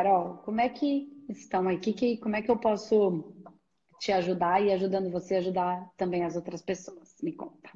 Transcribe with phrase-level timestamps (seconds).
[0.00, 1.92] Carol, como é que estão aqui?
[1.92, 3.34] Que, como é que eu posso
[3.98, 7.14] te ajudar e ajudando você a ajudar também as outras pessoas?
[7.22, 7.70] Me conta.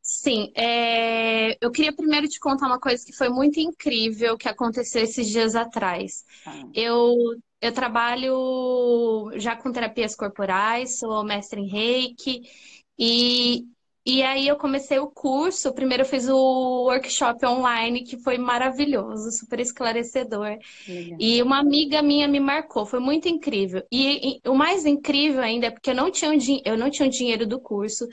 [0.00, 1.56] Sim, é...
[1.64, 5.54] eu queria primeiro te contar uma coisa que foi muito incrível que aconteceu esses dias
[5.54, 6.24] atrás.
[6.44, 6.64] Ah.
[6.74, 7.14] Eu,
[7.60, 12.40] eu trabalho já com terapias corporais, sou mestre em reiki
[12.98, 13.64] e
[14.04, 15.72] e aí eu comecei o curso.
[15.72, 20.58] Primeiro eu fiz o workshop online, que foi maravilhoso, super esclarecedor.
[20.86, 21.18] Legal.
[21.18, 23.82] E uma amiga minha me marcou, foi muito incrível.
[23.90, 26.34] E, e o mais incrível ainda é porque eu não tinha o,
[26.64, 28.06] eu não tinha o dinheiro do curso.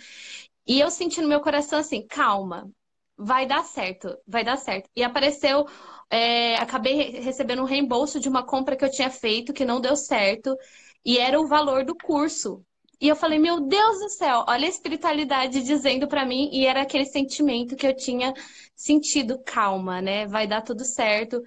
[0.67, 2.69] E eu senti no meu coração assim, calma,
[3.17, 4.89] vai dar certo, vai dar certo.
[4.95, 5.65] E apareceu,
[6.09, 9.95] é, acabei recebendo um reembolso de uma compra que eu tinha feito que não deu
[9.95, 10.55] certo.
[11.03, 12.63] E era o valor do curso.
[13.01, 16.81] E eu falei, meu Deus do céu, olha a espiritualidade dizendo para mim, e era
[16.81, 18.33] aquele sentimento que eu tinha
[18.75, 20.27] sentido, calma, né?
[20.27, 21.41] Vai dar tudo certo.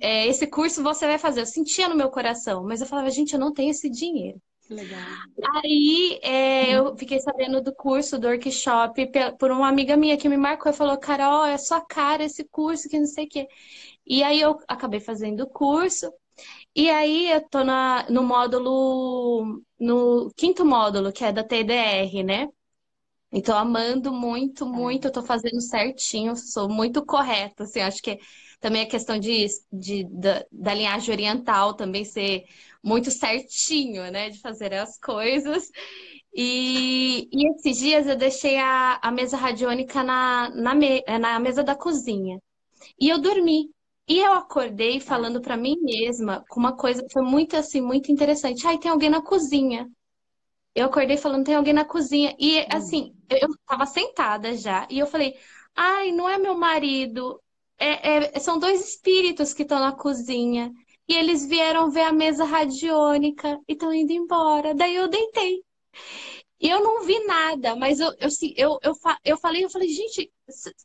[0.00, 1.40] É, esse curso você vai fazer.
[1.42, 4.40] Eu sentia no meu coração, mas eu falava, gente, eu não tenho esse dinheiro.
[4.68, 5.00] Legal.
[5.56, 10.36] Aí é, eu fiquei sabendo do curso, do workshop, por uma amiga minha que me
[10.36, 13.48] marcou e falou, Carol, é sua cara esse curso, que não sei o quê.
[14.06, 16.12] E aí eu acabei fazendo o curso.
[16.78, 22.46] E aí eu tô na, no módulo, no quinto módulo, que é da TDR, né?
[23.32, 28.18] E tô amando muito, muito, tô fazendo certinho, sou muito correta, assim, acho que
[28.60, 32.44] também a questão de, de da, da, linhagem oriental também ser
[32.84, 35.70] muito certinho, né, de fazer as coisas.
[36.34, 41.64] E, e esses dias eu deixei a, a mesa radiônica na, na, me, na mesa
[41.64, 42.38] da cozinha.
[43.00, 43.70] E eu dormi.
[44.08, 48.10] E eu acordei falando para mim mesma com uma coisa que foi muito assim, muito
[48.10, 48.66] interessante.
[48.66, 49.86] Ai, tem alguém na cozinha.
[50.74, 52.34] Eu acordei falando, tem alguém na cozinha.
[52.38, 54.86] E assim, eu, eu tava sentada já.
[54.90, 55.34] E eu falei,
[55.76, 57.40] ai, não é meu marido.
[57.78, 60.72] É, é, são dois espíritos que estão na cozinha.
[61.08, 64.74] E eles vieram ver a mesa radiônica e estão indo embora.
[64.74, 65.62] Daí eu deitei.
[66.60, 68.94] E eu não vi nada, mas eu, eu, eu, eu,
[69.24, 70.30] eu falei, eu falei, gente,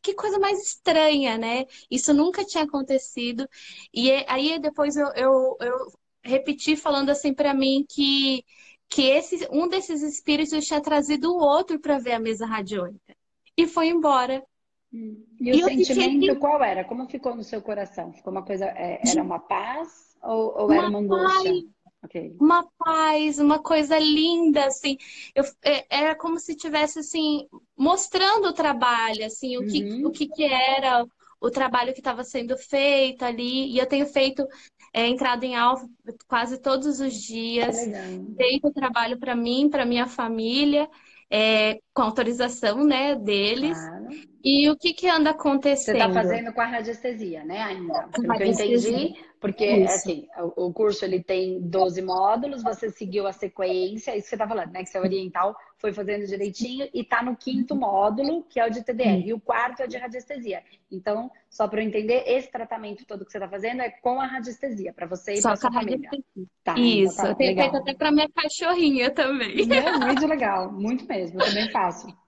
[0.02, 1.64] que coisa mais estranha, né?
[1.90, 3.48] Isso nunca tinha acontecido.
[3.92, 5.92] E é, aí depois eu, eu, eu
[6.22, 8.44] repeti falando assim para mim que,
[8.88, 13.14] que esse, um desses espíritos tinha trazido o outro para ver a mesa radiônica.
[13.56, 14.42] E foi embora.
[14.92, 15.24] Hum.
[15.40, 16.36] E o e sentimento fiquei...
[16.36, 16.84] qual era?
[16.84, 18.12] Como ficou no seu coração?
[18.12, 18.66] Ficou uma coisa.
[18.66, 21.52] É, era uma paz ou, ou uma era uma angústia?
[21.52, 21.73] Paz
[22.04, 22.36] Okay.
[22.38, 24.98] Uma paz, uma coisa linda, assim.
[25.34, 30.06] Eu, é, era como se tivesse, assim, mostrando o trabalho, assim, o, que, uhum.
[30.08, 31.06] o que, que era
[31.40, 33.72] o trabalho que estava sendo feito ali.
[33.72, 34.46] E eu tenho feito,
[34.92, 35.88] é, entrado em alvo
[36.28, 37.76] quase todos os dias.
[38.36, 40.88] Feito o trabalho para mim, para minha família,
[41.30, 43.78] é, com autorização, né, deles.
[43.78, 44.33] Claro.
[44.44, 45.96] E o que que anda acontecendo?
[45.96, 48.08] Você está fazendo com a radiestesia, né, ainda?
[48.08, 49.94] Pelo que eu entendi, porque, isso.
[49.94, 54.46] assim, o, curso ele tem 12 módulos, você seguiu a sequência, isso que você está
[54.46, 54.82] falando, né?
[54.82, 58.70] Que você é oriental, foi fazendo direitinho e está no quinto módulo, que é o
[58.70, 60.62] de TDR, e o quarto é o de radiestesia.
[60.92, 64.26] Então, só para eu entender, esse tratamento todo que você está fazendo é com a
[64.26, 66.10] radiestesia, para você e para sua família.
[66.62, 69.56] Tá, isso, então tá, eu tenho feito até para minha cachorrinha também.
[69.72, 72.23] É muito legal, muito mesmo, eu também faço.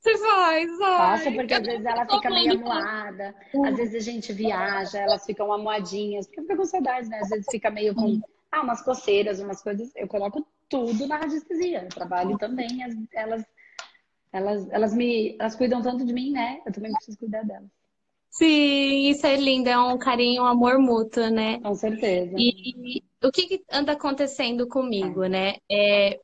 [0.00, 3.34] Você faz, Faça, porque às vezes ela fica meio amuada,
[3.66, 7.18] às vezes a gente viaja, elas ficam amuadinhas, porque fica com saudade, né?
[7.18, 8.18] Às vezes fica meio com
[8.50, 9.92] ah, umas coceiras, umas coisas.
[9.94, 11.82] Eu coloco tudo na radiestesia.
[11.82, 13.44] Eu trabalho também, elas,
[14.32, 16.62] elas, elas me elas cuidam tanto de mim, né?
[16.64, 17.68] Eu também preciso cuidar delas.
[18.30, 21.60] Sim, isso é lindo, é um carinho, um amor mútuo, né?
[21.60, 22.36] Com certeza.
[22.38, 25.28] E, e o que, que, anda acontecendo comigo, é.
[25.28, 25.54] né?
[25.70, 26.20] É,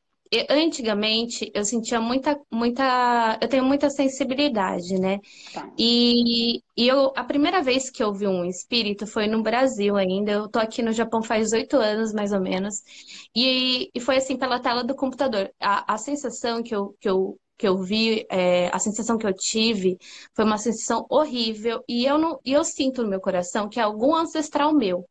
[0.51, 5.19] antigamente eu sentia muita, muita, eu tenho muita sensibilidade, né?
[5.53, 5.71] Tá.
[5.79, 10.33] E, e eu, a primeira vez que eu vi um espírito foi no Brasil ainda.
[10.33, 12.83] Eu tô aqui no Japão faz oito anos, mais ou menos.
[13.35, 15.51] E, e foi assim, pela tela do computador.
[15.61, 19.35] A, a sensação que eu, que eu, que eu vi, é, a sensação que eu
[19.35, 19.97] tive
[20.35, 21.83] foi uma sensação horrível.
[21.89, 25.07] E eu, não, e eu sinto no meu coração que é algum ancestral meu.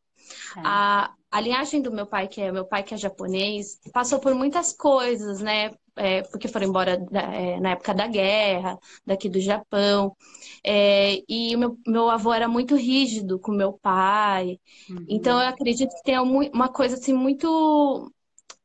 [0.56, 0.60] É.
[0.64, 4.34] A, a linhagem do meu pai, que é meu pai que é japonês, passou por
[4.34, 5.72] muitas coisas, né?
[5.98, 10.14] É, porque foram embora é, na época da guerra, daqui do Japão.
[10.62, 14.58] É, e o meu, meu avô era muito rígido com meu pai.
[14.90, 15.06] Uhum.
[15.08, 18.12] Então eu acredito que tem uma coisa assim muito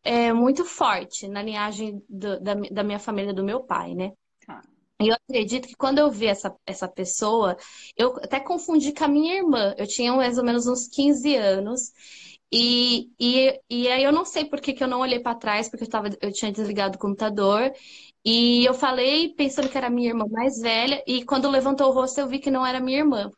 [0.03, 4.11] é, muito forte na linhagem do, da, da minha família, do meu pai, né?
[4.45, 4.61] Tá.
[5.01, 7.57] E eu acredito que quando eu vi essa, essa pessoa,
[7.97, 9.73] eu até confundi com a minha irmã.
[9.77, 11.91] Eu tinha mais ou menos uns 15 anos.
[12.53, 15.69] E, e, e aí eu não sei por que, que eu não olhei para trás,
[15.69, 17.71] porque eu, tava, eu tinha desligado o computador.
[18.25, 22.19] E eu falei pensando que era minha irmã mais velha, e quando levantou o rosto
[22.19, 23.31] eu vi que não era minha irmã.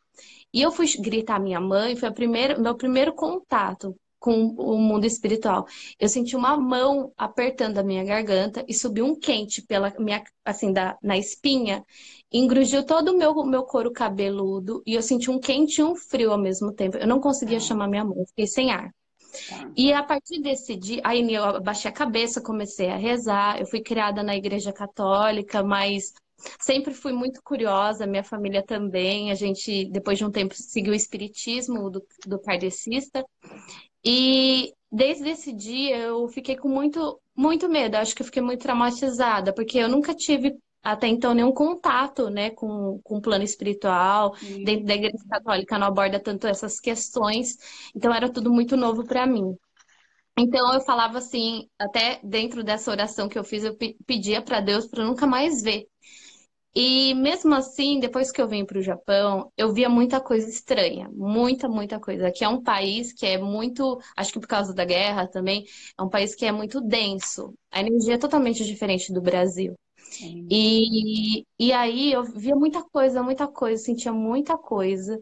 [0.52, 5.66] E eu fui gritar minha mãe, foi primeira, meu primeiro contato com o mundo espiritual.
[5.98, 10.72] Eu senti uma mão apertando a minha garganta e subiu um quente pela minha, assim,
[10.72, 11.84] da, na espinha,
[12.32, 16.32] engrugiu todo o meu, meu couro cabeludo e eu senti um quente e um frio
[16.32, 16.96] ao mesmo tempo.
[16.96, 18.90] Eu não conseguia chamar minha mão, fiquei sem ar.
[19.48, 19.70] Tá.
[19.76, 23.60] E a partir desse dia, aí eu abaixei a cabeça, comecei a rezar.
[23.60, 26.12] Eu fui criada na igreja católica, mas
[26.60, 29.30] sempre fui muito curiosa, minha família também.
[29.30, 33.24] A gente, depois de um tempo, seguiu o espiritismo do, do kardecista.
[34.04, 37.96] E desde esse dia eu fiquei com muito, muito medo.
[37.96, 42.50] Acho que eu fiquei muito traumatizada, porque eu nunca tive até então nenhum contato né,
[42.50, 44.36] com, com o plano espiritual.
[44.36, 44.62] Sim.
[44.64, 47.56] Dentro da igreja católica não aborda tanto essas questões.
[47.94, 49.56] Então era tudo muito novo para mim.
[50.36, 53.76] Então eu falava assim, até dentro dessa oração que eu fiz, eu
[54.06, 55.86] pedia para Deus para nunca mais ver.
[56.74, 61.08] E mesmo assim, depois que eu vim para o Japão, eu via muita coisa estranha,
[61.12, 62.26] muita, muita coisa.
[62.26, 65.64] Aqui é um país que é muito, acho que por causa da guerra também,
[65.96, 67.54] é um país que é muito denso.
[67.70, 69.76] A energia é totalmente diferente do Brasil.
[70.50, 75.20] E, e aí eu via muita coisa, muita coisa, sentia muita coisa.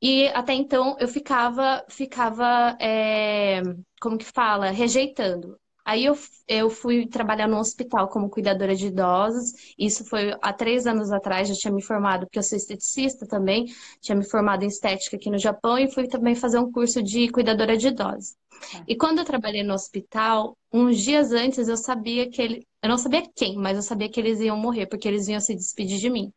[0.00, 3.62] E até então eu ficava, ficava, é,
[4.00, 5.58] como que fala, rejeitando.
[5.88, 9.54] Aí eu, eu fui trabalhar no hospital como cuidadora de idosos.
[9.78, 13.64] Isso foi há três anos atrás, já tinha me formado, porque eu sou esteticista também,
[13.98, 17.30] tinha me formado em estética aqui no Japão e fui também fazer um curso de
[17.30, 18.36] cuidadora de idosos.
[18.70, 18.84] Tá.
[18.86, 22.67] E quando eu trabalhei no hospital, uns dias antes eu sabia que ele.
[22.82, 25.54] Eu não sabia quem, mas eu sabia que eles iam morrer, porque eles iam se
[25.54, 26.32] despedir de mim.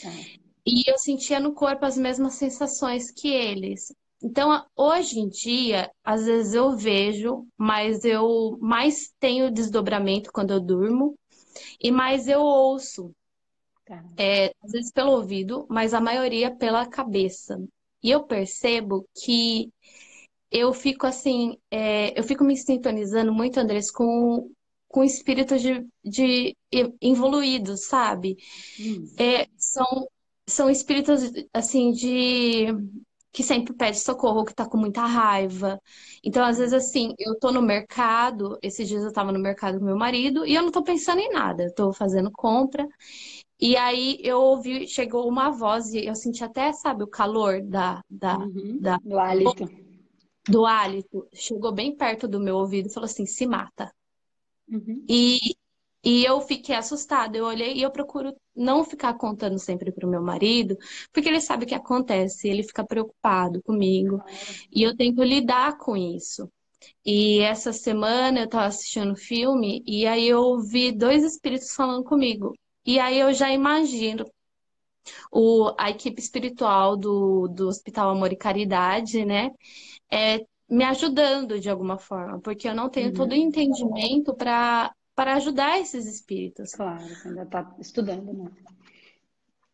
[0.00, 0.10] Tá.
[0.64, 3.92] E eu sentia no corpo as mesmas sensações que eles.
[4.22, 10.60] Então, hoje em dia, às vezes eu vejo, mas eu mais tenho desdobramento quando eu
[10.60, 11.16] durmo
[11.80, 13.12] e mais eu ouço.
[13.84, 14.04] Tá.
[14.16, 17.60] É, às vezes pelo ouvido, mas a maioria pela cabeça.
[18.02, 19.72] E eu percebo que
[20.50, 24.50] eu fico assim, é, eu fico me sintonizando muito, Andrés, com,
[24.92, 26.56] com espíritos de, de
[27.00, 28.36] evoluídos, sabe?
[28.78, 29.06] Hum.
[29.18, 30.06] É, são,
[30.46, 32.66] são espíritos assim de
[33.32, 35.80] que sempre pede socorro, que tá com muita raiva.
[36.22, 39.86] Então, às vezes, assim, eu tô no mercado, esses dias eu tava no mercado com
[39.86, 42.86] meu marido, e eu não tô pensando em nada, eu tô fazendo compra.
[43.58, 48.02] E aí eu ouvi, chegou uma voz, e eu senti até, sabe, o calor da,
[48.10, 49.64] da, uhum, da do hálito.
[50.46, 51.26] Do hálito.
[51.32, 53.90] Chegou bem perto do meu ouvido e falou assim: se mata.
[54.72, 55.04] Uhum.
[55.08, 55.38] E
[56.04, 57.36] e eu fiquei assustada.
[57.38, 60.76] Eu olhei e eu procuro não ficar contando sempre para o meu marido,
[61.12, 64.20] porque ele sabe o que acontece, ele fica preocupado comigo.
[64.72, 66.50] E eu tenho que lidar com isso.
[67.04, 72.52] E essa semana eu estava assistindo filme e aí eu ouvi dois espíritos falando comigo.
[72.84, 74.24] E aí eu já imagino
[75.30, 79.50] o, a equipe espiritual do, do Hospital Amor e Caridade, né?
[80.10, 80.40] É,
[80.72, 83.14] me ajudando de alguma forma, porque eu não tenho uhum.
[83.14, 86.72] todo o entendimento para para ajudar esses espíritos.
[86.72, 88.50] Claro, você ainda está estudando, né?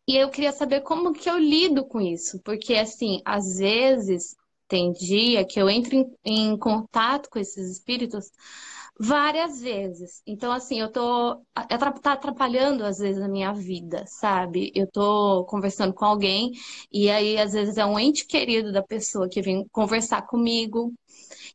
[0.08, 4.36] E eu queria saber como que eu lido com isso, porque assim, às vezes
[4.66, 8.32] tem dia que eu entro em, em contato com esses espíritos
[8.98, 10.22] várias vezes.
[10.26, 11.36] Então, assim, eu tô.
[12.02, 14.72] Tá atrapalhando, às vezes, a minha vida, sabe?
[14.74, 16.52] Eu tô conversando com alguém,
[16.92, 20.92] e aí, às vezes, é um ente querido da pessoa que vem conversar comigo.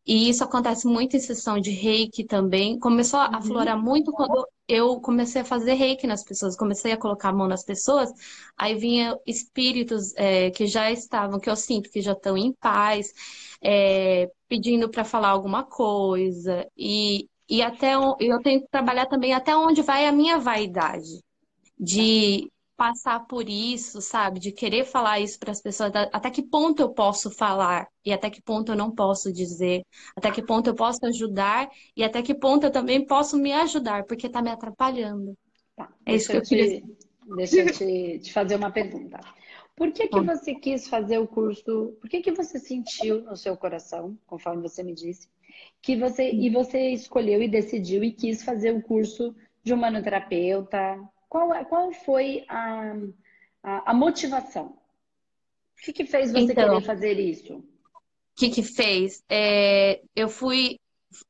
[0.05, 2.77] E isso acontece muito em sessão de reiki também.
[2.79, 3.35] Começou a uhum.
[3.35, 7.47] aflorar muito quando eu comecei a fazer reiki nas pessoas, comecei a colocar a mão
[7.47, 8.09] nas pessoas,
[8.57, 13.13] aí vinha espíritos é, que já estavam, que eu sinto que já estão em paz,
[13.61, 16.67] é, pedindo para falar alguma coisa.
[16.77, 21.23] E, e até eu tenho que trabalhar também até onde vai a minha vaidade.
[21.79, 24.39] De passar por isso, sabe?
[24.39, 28.29] De querer falar isso para as pessoas, até que ponto eu posso falar e até
[28.29, 29.85] que ponto eu não posso dizer,
[30.15, 34.05] até que ponto eu posso ajudar e até que ponto eu também posso me ajudar,
[34.05, 35.37] porque está me atrapalhando.
[35.75, 36.83] Tá, é isso que eu te, queria.
[37.35, 39.19] Deixa eu te, te, fazer uma pergunta.
[39.75, 41.97] Por que, que você quis fazer o curso?
[41.99, 45.27] Por que, que você sentiu no seu coração, conforme você me disse,
[45.81, 51.53] que você e você escolheu e decidiu e quis fazer o curso de humanoterapeuta, qual,
[51.53, 52.93] é, qual foi a,
[53.63, 54.67] a, a motivação?
[54.67, 57.55] O que, que fez você então, querer fazer isso?
[57.55, 57.63] O
[58.35, 59.23] que, que fez?
[59.29, 60.79] É, eu fui.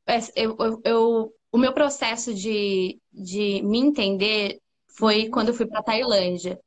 [0.05, 5.31] É, eu, eu, eu, o meu processo de, de me entender foi uhum.
[5.31, 6.59] quando eu fui para Tailândia.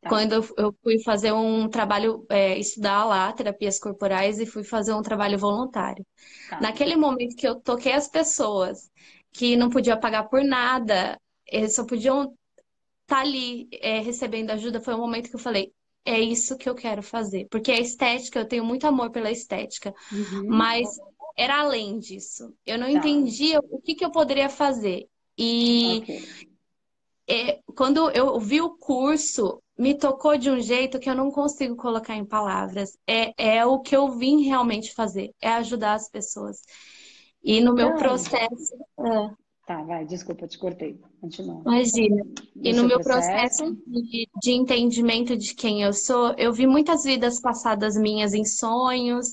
[0.00, 0.08] Tá.
[0.08, 5.02] Quando eu fui fazer um trabalho, é, estudar lá, terapias corporais, e fui fazer um
[5.02, 6.06] trabalho voluntário.
[6.48, 6.60] Tá.
[6.60, 8.90] Naquele momento que eu toquei as pessoas
[9.32, 12.34] que não podiam pagar por nada, eles só podiam
[13.06, 15.72] tá ali é, recebendo ajuda, foi um momento que eu falei,
[16.04, 17.46] é isso que eu quero fazer.
[17.50, 20.46] Porque a estética, eu tenho muito amor pela estética, uhum.
[20.46, 20.88] mas
[21.36, 22.54] era além disso.
[22.64, 22.92] Eu não tá.
[22.92, 25.08] entendia o que, que eu poderia fazer.
[25.36, 26.48] E okay.
[27.28, 31.76] é, quando eu vi o curso, me tocou de um jeito que eu não consigo
[31.76, 32.96] colocar em palavras.
[33.06, 36.58] É, é o que eu vim realmente fazer, é ajudar as pessoas.
[37.42, 38.74] E no meu processo.
[38.98, 39.40] É...
[39.66, 40.98] Tá, vai, desculpa, te cortei.
[41.20, 41.62] Continua.
[41.64, 42.24] Imagina.
[42.56, 46.66] No e no meu processo, processo de, de, entendimento de quem eu sou, eu vi
[46.66, 49.28] muitas vidas passadas minhas em sonhos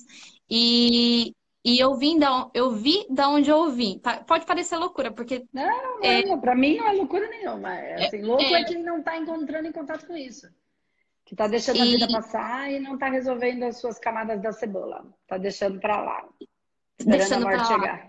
[0.50, 1.34] e,
[1.68, 4.02] e eu vim da, eu vi da onde eu vim.
[4.26, 5.46] Pode parecer loucura, porque.
[5.52, 6.26] Não, é...
[6.26, 7.78] não, pra mim não é loucura nenhuma.
[7.78, 8.62] É, assim, louco é...
[8.62, 10.48] é quem não tá encontrando em contato com isso.
[11.26, 11.82] Que tá deixando e...
[11.82, 15.06] a vida passar e não tá resolvendo as suas camadas da cebola.
[15.28, 16.30] Tá deixando pra lá.
[16.98, 18.08] Esperando a morte chegar.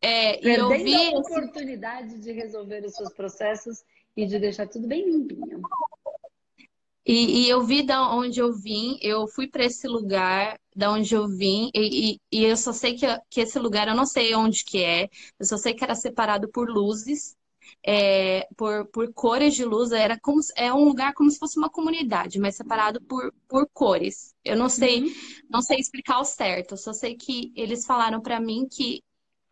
[0.00, 3.82] É, e eu vi a oportunidade de resolver os seus processos
[4.16, 5.60] e de deixar tudo bem limpinho.
[7.06, 11.14] E, e, eu vi da onde eu vim, eu fui para esse lugar da onde
[11.14, 14.34] eu vim, e, e, e, eu só sei que, que esse lugar, eu não sei
[14.34, 17.36] onde que é, eu só sei que era separado por luzes,
[17.86, 21.70] é, por, por cores de luz, era como, é um lugar como se fosse uma
[21.70, 24.34] comunidade, mas separado por, por cores.
[24.44, 25.14] Eu não sei, uhum.
[25.50, 29.02] não sei explicar o certo, eu só sei que eles falaram para mim que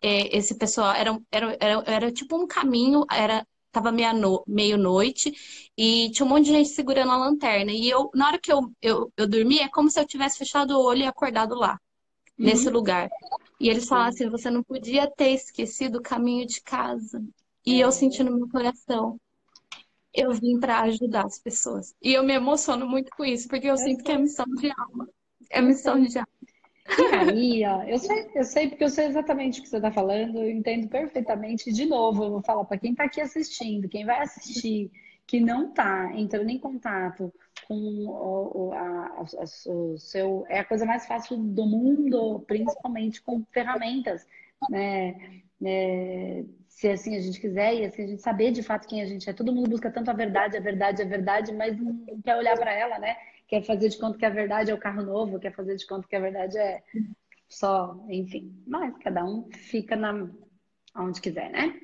[0.01, 4.77] é, esse pessoal era, era, era, era tipo um caminho, era tava meia no, meio
[4.77, 5.33] noite
[5.77, 7.73] e tinha um monte de gente segurando a lanterna.
[7.73, 10.73] E eu, na hora que eu, eu, eu dormi, é como se eu tivesse fechado
[10.73, 11.81] o olho e acordado lá,
[12.39, 12.45] uhum.
[12.47, 13.09] nesse lugar.
[13.59, 17.25] E eles falaram assim: você não podia ter esquecido o caminho de casa.
[17.65, 19.19] E eu senti no meu coração.
[20.13, 21.95] Eu vim para ajudar as pessoas.
[22.03, 24.05] E eu me emociono muito com isso, porque eu, eu sinto sei.
[24.05, 25.09] que é missão de alma.
[25.49, 26.29] É missão de alma.
[27.29, 30.39] Aí, ó, eu sei, eu sei porque eu sei exatamente o que você está falando,
[30.39, 31.73] eu entendo perfeitamente.
[31.73, 34.91] De novo, eu vou falar para quem está aqui assistindo, quem vai assistir,
[35.27, 37.33] que não está entrando em contato
[37.67, 40.45] com o, o, a, a, o seu.
[40.49, 44.27] É a coisa mais fácil do mundo, principalmente com ferramentas,
[44.69, 45.43] né?
[45.65, 49.07] É, se assim a gente quiser e assim a gente saber de fato quem a
[49.07, 49.33] gente é.
[49.33, 52.73] Todo mundo busca tanto a verdade, a verdade, a verdade, mas não quer olhar para
[52.73, 53.17] ela, né?
[53.53, 56.09] Quer fazer de conta que a verdade é o carro novo, quer fazer de conta
[56.09, 56.83] que a verdade é
[57.47, 58.51] só, enfim.
[58.67, 60.27] Mas cada um fica na
[60.97, 61.79] onde quiser, né?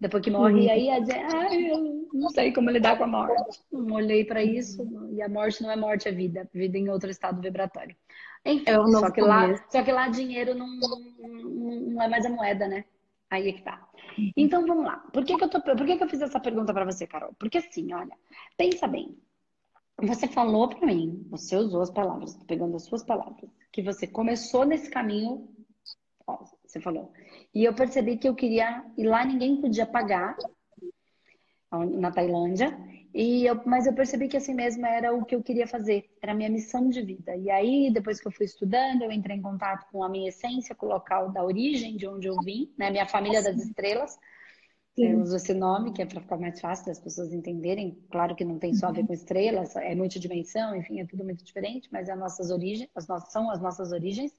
[0.00, 0.70] Depois que morre, uhum.
[0.70, 3.60] aí a dizer, ah, eu não sei como lidar com a morte.
[3.70, 6.48] Não olhei para isso, e a morte não é morte, é vida.
[6.54, 7.94] Vida em outro estado vibratório.
[8.42, 12.30] Enfim, é só, que lá, só que lá dinheiro não, não, não é mais a
[12.30, 12.86] moeda, né?
[13.28, 13.86] Aí é que tá.
[14.34, 14.96] Então vamos lá.
[15.12, 17.34] Por que, que eu, tô, por que, que eu fiz essa pergunta para você, Carol?
[17.38, 18.16] Porque assim, olha,
[18.56, 19.14] pensa bem.
[20.02, 24.06] Você falou para mim, você usou as palavras, tô pegando as suas palavras, que você
[24.06, 25.48] começou nesse caminho,
[26.26, 27.12] ó, você falou.
[27.54, 30.36] E eu percebi que eu queria ir lá, ninguém podia pagar
[31.70, 32.76] na Tailândia.
[33.12, 36.30] E eu, mas eu percebi que assim mesmo era o que eu queria fazer, era
[36.30, 37.36] a minha missão de vida.
[37.36, 40.76] E aí, depois que eu fui estudando, eu entrei em contato com a minha essência,
[40.76, 42.88] com o local da origem, de onde eu vim, né?
[42.88, 44.16] Minha família das estrelas.
[44.96, 47.98] Eu uso esse nome, que é para ficar mais fácil das pessoas entenderem.
[48.10, 51.44] Claro que não tem só a ver com estrelas, é multidimensão, enfim, é tudo muito
[51.44, 54.34] diferente, mas é as nossas origens, as nossas, são as nossas origens.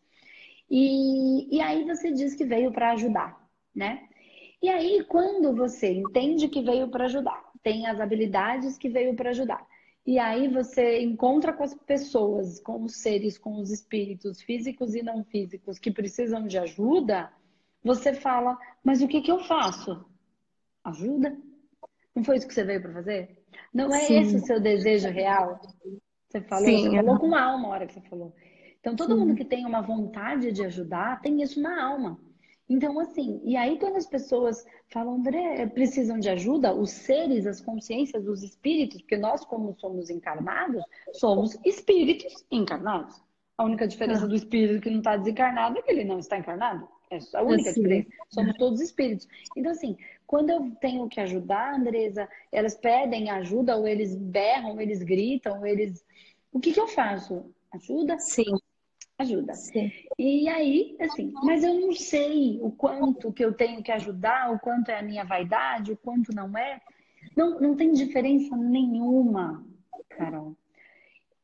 [0.70, 4.08] E, e aí você diz que veio para ajudar, né?
[4.62, 9.31] E aí, quando você entende que veio para ajudar, tem as habilidades que veio para
[9.31, 9.65] ajudar,
[10.05, 15.01] e aí você encontra com as pessoas, com os seres, com os espíritos físicos e
[15.01, 17.31] não físicos que precisam de ajuda,
[17.84, 20.05] você fala, mas o que, que eu faço?
[20.84, 21.38] Ajuda?
[22.16, 23.38] Não foi isso que você veio para fazer?
[23.74, 24.20] Não é Sim.
[24.20, 25.60] esse o seu desejo real?
[26.30, 28.34] Você falou, Sim, você falou com alma a hora que você falou.
[28.80, 29.20] Então, todo Sim.
[29.20, 32.20] mundo que tem uma vontade de ajudar tem isso na alma.
[32.68, 37.60] Então, assim, e aí quando as pessoas falam, André, precisam de ajuda, os seres, as
[37.60, 40.82] consciências, os espíritos, porque nós, como somos encarnados,
[41.14, 43.22] somos espíritos encarnados.
[43.58, 46.88] A única diferença do espírito que não está desencarnado é que ele não está encarnado.
[47.12, 47.82] É a única assim.
[47.82, 48.10] diferença.
[48.30, 49.28] Somos todos espíritos.
[49.56, 49.98] Então, assim,
[50.32, 55.60] quando eu tenho que ajudar, Andresa, elas pedem ajuda, ou eles berram, ou eles gritam,
[55.60, 56.06] ou eles.
[56.54, 57.54] O que, que eu faço?
[57.70, 58.18] Ajuda?
[58.18, 58.56] Sim.
[59.18, 59.54] Ajuda.
[59.56, 59.92] Sim.
[60.18, 64.60] E aí, assim, mas eu não sei o quanto que eu tenho que ajudar, o
[64.60, 66.80] quanto é a minha vaidade, o quanto não é.
[67.36, 69.66] Não, não tem diferença nenhuma,
[70.12, 70.56] Carol,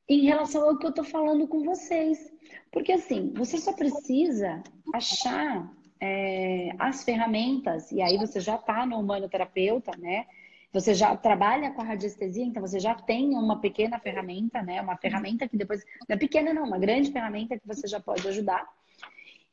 [0.07, 2.33] em relação ao que eu tô falando com vocês.
[2.71, 4.63] Porque assim, você só precisa
[4.93, 10.25] achar é, as ferramentas, e aí você já está no humanoterapeuta, né?
[10.73, 14.81] Você já trabalha com a radiestesia, então você já tem uma pequena ferramenta, né?
[14.81, 15.83] Uma ferramenta que depois.
[16.07, 18.67] Não é pequena, não, uma grande ferramenta que você já pode ajudar.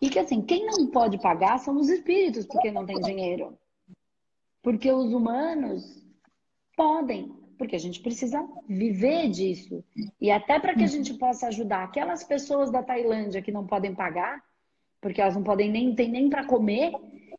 [0.01, 3.57] E que assim, quem não pode pagar são os espíritos, porque não tem dinheiro.
[4.63, 6.05] Porque os humanos
[6.77, 9.85] podem, porque a gente precisa viver disso.
[10.21, 13.95] E até para que a gente possa ajudar aquelas pessoas da Tailândia que não podem
[13.95, 14.43] pagar,
[15.05, 16.91] porque elas não podem nem tem nem para comer.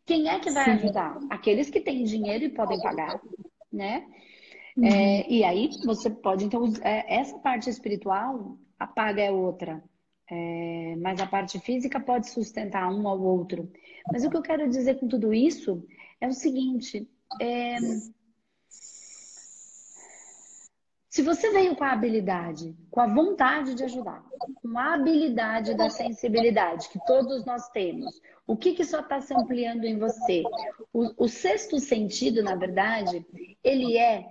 [0.05, 0.72] Quem é que vai Sim.
[0.72, 1.17] ajudar?
[1.31, 3.19] Aqueles que têm dinheiro e podem pagar,
[3.74, 4.05] né?
[4.77, 4.86] Uhum.
[4.86, 9.84] É, e aí você pode, então, é, essa parte espiritual, a paga é outra.
[10.29, 13.72] É, mas a parte física pode sustentar um ao outro.
[14.12, 15.84] Mas o que eu quero dizer com tudo isso
[16.22, 17.10] é o seguinte:
[17.41, 17.77] é,
[21.15, 24.22] se você veio com a habilidade, com a vontade de ajudar,
[24.62, 29.34] com a habilidade da sensibilidade que todos nós temos, o que, que só está se
[29.34, 30.43] ampliando em você?
[30.91, 33.25] O, o sexto sentido, na verdade,
[33.63, 34.25] ele é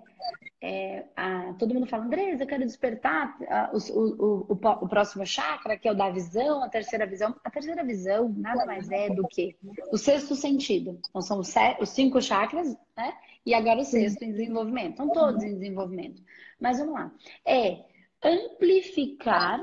[0.61, 5.79] é, a, todo mundo fala, Andresa, eu quero despertar a, o, o, o, próximo chakra,
[5.79, 7.35] que é o da visão, a terceira visão.
[7.45, 9.57] A terceira visão nada mais é do que
[9.91, 10.99] o sexto sentido.
[11.09, 13.15] Então, são os, os cinco chakras, né?
[13.45, 14.93] E agora o sexto em desenvolvimento.
[14.93, 16.23] Estão todos em desenvolvimento.
[16.61, 17.13] Mas vamos lá.
[17.45, 17.85] É
[18.23, 19.63] amplificar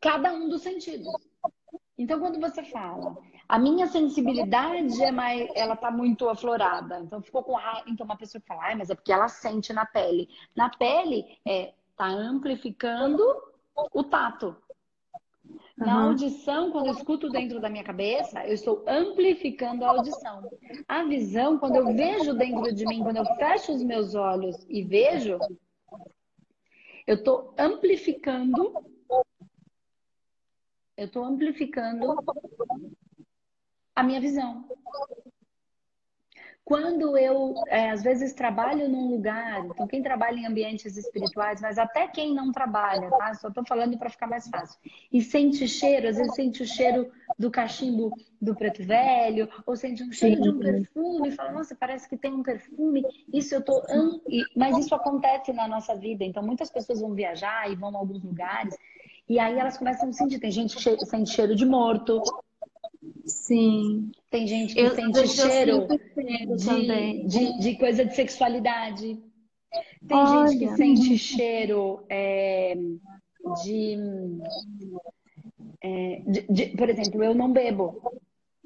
[0.00, 1.08] cada um dos sentidos.
[1.96, 3.16] Então, quando você fala,
[3.48, 7.00] a minha sensibilidade é mais, ela tá muito aflorada.
[7.00, 7.84] Então ficou com raiva.
[7.88, 10.28] Então uma pessoa fala, ah, mas é porque ela sente na pele.
[10.56, 13.22] Na pele é tá amplificando
[13.92, 14.56] o tato.
[15.76, 16.08] Na uhum.
[16.08, 20.48] audição, quando eu escuto dentro da minha cabeça, eu estou amplificando a audição.
[20.88, 24.82] A visão, quando eu vejo dentro de mim, quando eu fecho os meus olhos e
[24.82, 25.36] vejo,
[27.06, 28.72] eu estou amplificando.
[30.96, 32.16] Eu estou amplificando
[33.94, 34.68] a minha visão.
[36.64, 41.76] Quando eu, é, às vezes, trabalho num lugar, então quem trabalha em ambientes espirituais, mas
[41.76, 43.34] até quem não trabalha, tá?
[43.34, 44.80] Só estou falando para ficar mais fácil.
[45.12, 50.02] E sente cheiro, às vezes sente o cheiro do cachimbo do preto velho, ou sente
[50.02, 53.04] um cheiro de um perfume, fala, nossa, parece que tem um perfume.
[53.30, 53.82] Isso eu tô.
[54.56, 56.24] Mas isso acontece na nossa vida.
[56.24, 58.74] Então, muitas pessoas vão viajar e vão a alguns lugares,
[59.28, 60.38] e aí elas começam a sentir.
[60.38, 62.22] Tem gente que sente cheiro de morto,
[63.26, 64.10] Sim.
[64.30, 65.86] Tem gente que eu, sente cheiro
[66.56, 69.22] de, de, de, coisa de sexualidade.
[70.06, 70.48] Tem Olha.
[70.48, 72.76] gente que sente cheiro é,
[73.62, 73.98] de,
[75.82, 78.02] é, de, Por exemplo, eu não bebo.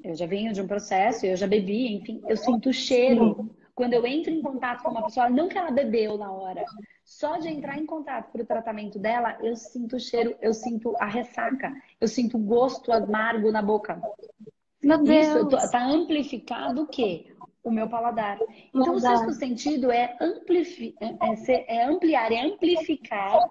[0.03, 3.49] Eu já venho de um processo, eu já bebi, enfim, eu sinto cheiro.
[3.75, 6.65] Quando eu entro em contato com uma pessoa, não que ela bebeu na hora,
[7.05, 10.95] só de entrar em contato para o tratamento dela, eu sinto o cheiro, eu sinto
[10.99, 14.01] a ressaca, eu sinto o gosto amargo na boca.
[14.81, 15.27] Meu Deus.
[15.27, 17.35] Isso está amplificado o quê?
[17.63, 18.39] O meu paladar.
[18.73, 21.07] Então, o sexto sentido é, amplifi é,
[21.51, 23.49] é, é ampliar, é amplificar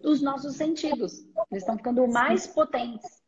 [0.00, 1.20] os nossos sentidos.
[1.50, 3.21] Eles estão ficando mais potentes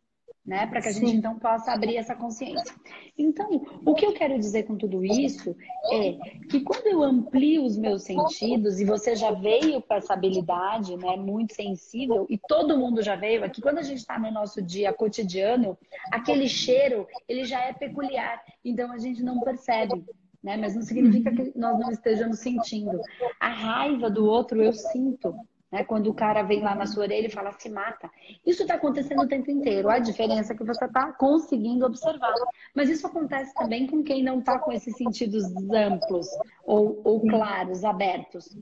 [0.47, 0.67] né?
[0.67, 1.07] Para que a Sim.
[1.07, 2.75] gente então possa abrir essa consciência.
[3.17, 5.57] Então, o que eu quero dizer com tudo isso
[5.91, 6.13] é
[6.51, 11.17] que quando eu amplio os meus sentidos, e você já veio com essa habilidade, né,
[11.17, 14.93] muito sensível, e todo mundo já veio aqui, quando a gente está no nosso dia
[14.93, 15.79] cotidiano,
[16.13, 20.05] aquele cheiro, ele já é peculiar, então a gente não percebe.
[20.43, 20.59] Né?
[20.59, 23.01] Mas não significa que nós não estejamos sentindo.
[23.41, 25.35] A raiva do outro eu sinto.
[25.75, 25.83] Né?
[25.83, 28.09] Quando o cara vem lá na sua orelha e fala se mata.
[28.47, 29.91] Isso está acontecendo o tempo inteiro.
[29.91, 32.33] A diferença é que você está conseguindo observar.
[32.73, 36.29] Mas isso acontece também com quem não está com esses sentidos amplos
[36.65, 38.57] ou, ou claros, abertos.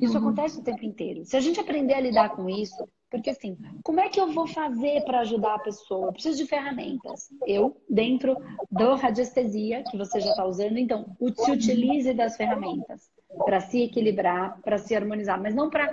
[0.00, 0.24] Isso uhum.
[0.24, 1.24] acontece o tempo inteiro.
[1.24, 4.48] Se a gente aprender a lidar com isso, porque assim, como é que eu vou
[4.48, 6.08] fazer para ajudar a pessoa?
[6.08, 7.28] Eu preciso de ferramentas.
[7.46, 8.36] Eu, dentro
[8.68, 13.08] do radiestesia, que você já está usando, então, se utilize das ferramentas
[13.44, 15.92] para se equilibrar, para se harmonizar, mas não para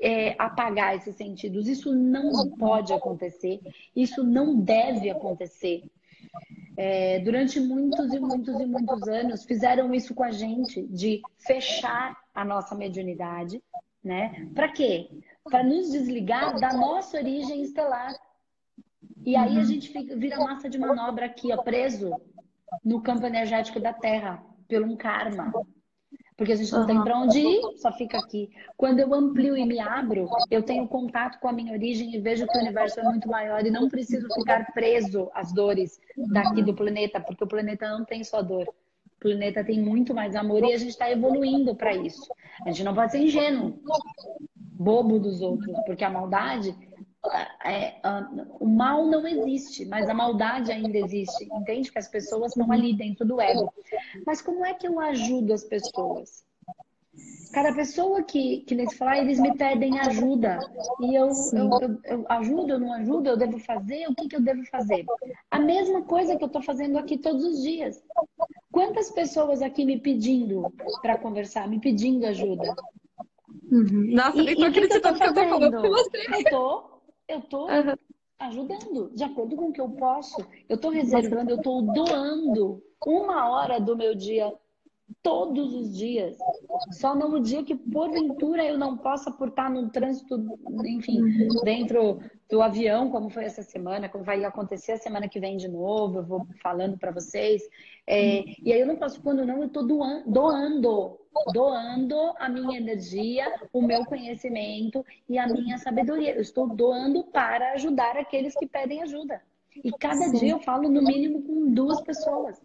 [0.00, 1.68] é, apagar esses sentidos.
[1.68, 3.60] Isso não pode acontecer,
[3.94, 5.84] isso não deve acontecer.
[6.76, 12.16] É, durante muitos e muitos e muitos anos fizeram isso com a gente, de fechar
[12.34, 13.62] a nossa mediunidade,
[14.02, 14.48] né?
[14.54, 15.10] Para quê?
[15.44, 18.14] Para nos desligar da nossa origem estelar.
[19.26, 22.10] E aí a gente fica, vira massa de manobra aqui, ó, preso
[22.82, 25.52] no campo energético da Terra, pelo um karma.
[26.40, 26.86] Porque a gente não uhum.
[26.86, 28.48] tem para onde ir, só fica aqui.
[28.74, 32.46] Quando eu amplio e me abro, eu tenho contato com a minha origem e vejo
[32.46, 36.00] que o universo é muito maior e não preciso ficar preso às dores
[36.32, 38.66] daqui do planeta, porque o planeta não tem só dor.
[38.66, 42.32] O planeta tem muito mais amor e a gente está evoluindo para isso.
[42.64, 43.78] A gente não pode ser ingênuo,
[44.56, 46.74] bobo dos outros, porque a maldade
[48.58, 51.48] o mal não existe, mas a maldade ainda existe.
[51.52, 53.72] Entende que as pessoas estão ali dentro do ego.
[54.26, 56.44] Mas como é que eu ajudo as pessoas?
[57.52, 60.60] Cada pessoa que, que eles falam, eles me pedem ajuda.
[61.00, 64.36] E eu, eu, eu, eu, ajudo, eu não ajudo, eu devo fazer, o que, que
[64.36, 65.04] eu devo fazer?
[65.50, 68.02] A mesma coisa que eu estou fazendo aqui todos os dias.
[68.70, 72.74] Quantas pessoas aqui me pedindo para conversar, me pedindo ajuda?
[73.70, 74.14] Uhum.
[74.14, 75.86] Nossa, e, nem tô acreditando que, que eu tô falando.
[75.86, 76.89] Eu tô,
[77.30, 77.94] eu tô uhum.
[78.38, 80.44] ajudando, de acordo com o que eu posso.
[80.68, 84.52] Eu estou reservando, eu estou doando uma hora do meu dia
[85.22, 86.36] todos os dias.
[86.92, 92.62] Só no dia que, porventura, eu não possa por estar no trânsito, enfim, dentro do
[92.62, 96.24] avião, como foi essa semana, como vai acontecer a semana que vem de novo, eu
[96.24, 97.62] vou falando para vocês.
[98.06, 101.18] É, e aí eu não posso, quando não, eu estou doando, doando,
[101.52, 106.34] doando a minha energia, o meu conhecimento e a minha sabedoria.
[106.34, 109.40] Eu estou doando para ajudar aqueles que pedem ajuda.
[109.84, 112.60] E cada dia eu falo no mínimo com duas pessoas.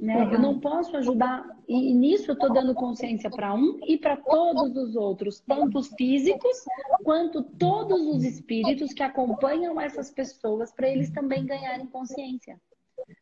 [0.00, 0.16] Né?
[0.16, 0.32] Uhum.
[0.32, 4.74] Eu não posso ajudar, e nisso eu estou dando consciência para um e para todos
[4.74, 6.64] os outros, tanto os físicos
[7.04, 12.58] quanto todos os espíritos que acompanham essas pessoas, para eles também ganharem consciência.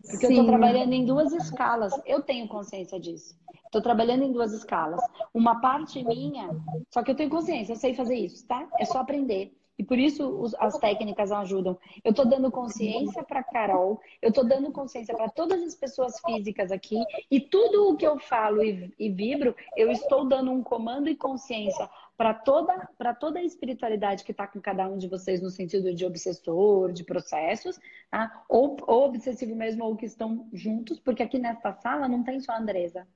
[0.08, 0.26] Porque Sim.
[0.26, 3.36] eu estou trabalhando em duas escalas, eu tenho consciência disso.
[3.64, 5.00] Estou trabalhando em duas escalas.
[5.34, 6.48] Uma parte minha,
[6.90, 8.68] só que eu tenho consciência, eu sei fazer isso, tá?
[8.78, 9.52] É só aprender.
[9.78, 11.78] E por isso as técnicas ajudam.
[12.02, 16.72] Eu estou dando consciência para Carol, eu estou dando consciência para todas as pessoas físicas
[16.72, 16.98] aqui,
[17.30, 21.14] e tudo o que eu falo e, e vibro, eu estou dando um comando e
[21.14, 22.88] consciência para toda,
[23.20, 27.04] toda a espiritualidade que está com cada um de vocês no sentido de obsessor, de
[27.04, 27.78] processos,
[28.10, 28.44] tá?
[28.48, 32.52] ou, ou obsessivo mesmo, ou que estão juntos, porque aqui nesta sala não tem só
[32.52, 33.06] a Andresa.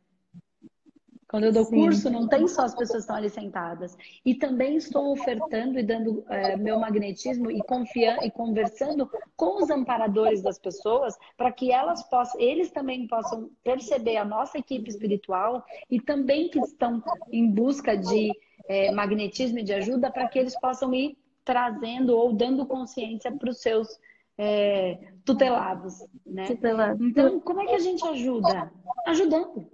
[1.33, 1.77] Quando eu dou Sim.
[1.77, 3.97] curso, não tem só as pessoas que estão ali sentadas.
[4.23, 9.71] E também estou ofertando e dando é, meu magnetismo e confiando e conversando com os
[9.71, 15.65] amparadores das pessoas para que elas possam, eles também possam perceber a nossa equipe espiritual
[15.91, 18.31] e também que estão em busca de
[18.69, 21.17] é, magnetismo e de ajuda para que eles possam ir
[21.47, 23.89] trazendo ou dando consciência para os seus
[24.37, 26.45] é, tutelados, né?
[26.45, 27.03] Tutelado.
[27.03, 28.71] Então, como é que a gente ajuda?
[29.07, 29.67] Ajudando.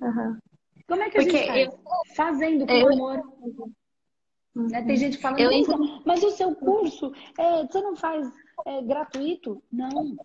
[0.00, 0.36] Uhum.
[0.88, 1.66] Como é que a Porque gente faz?
[1.66, 2.14] Eu...
[2.16, 2.92] Fazendo com eu...
[2.92, 3.22] amor.
[4.56, 4.82] Né?
[4.82, 6.02] Tem gente falando, eu...
[6.04, 8.26] mas o seu curso, é, você não faz
[8.66, 9.62] é, gratuito?
[9.70, 10.16] Não,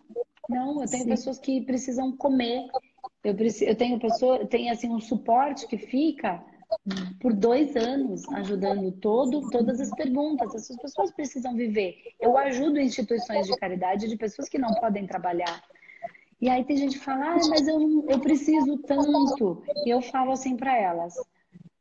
[0.48, 0.82] não.
[0.82, 1.08] Eu tenho Sim.
[1.10, 2.66] pessoas que precisam comer.
[3.22, 6.42] Eu, preciso, eu tenho pessoa, tem assim um suporte que fica
[7.20, 10.54] por dois anos ajudando todo, todas as perguntas.
[10.54, 11.96] Essas pessoas precisam viver.
[12.18, 15.62] Eu ajudo instituições de caridade de pessoas que não podem trabalhar.
[16.44, 19.64] E aí tem gente que fala, ah, mas eu, eu preciso tanto.
[19.86, 21.14] E eu falo assim para elas: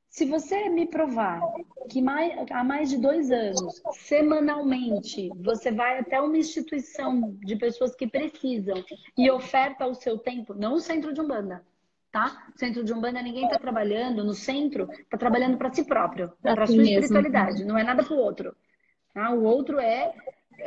[0.08, 1.42] se você me provar
[1.90, 7.94] que mais, há mais de dois anos, semanalmente, você vai até uma instituição de pessoas
[7.94, 8.82] que precisam
[9.18, 11.62] e oferta o seu tempo, não o centro de Umbanda,
[12.10, 12.48] tá?
[12.56, 16.68] Centro de Umbanda, ninguém está trabalhando, no centro, está trabalhando para si próprio, para a
[16.68, 18.56] sua espiritualidade, não é nada para o outro.
[19.14, 19.30] Tá?
[19.32, 20.14] O outro é,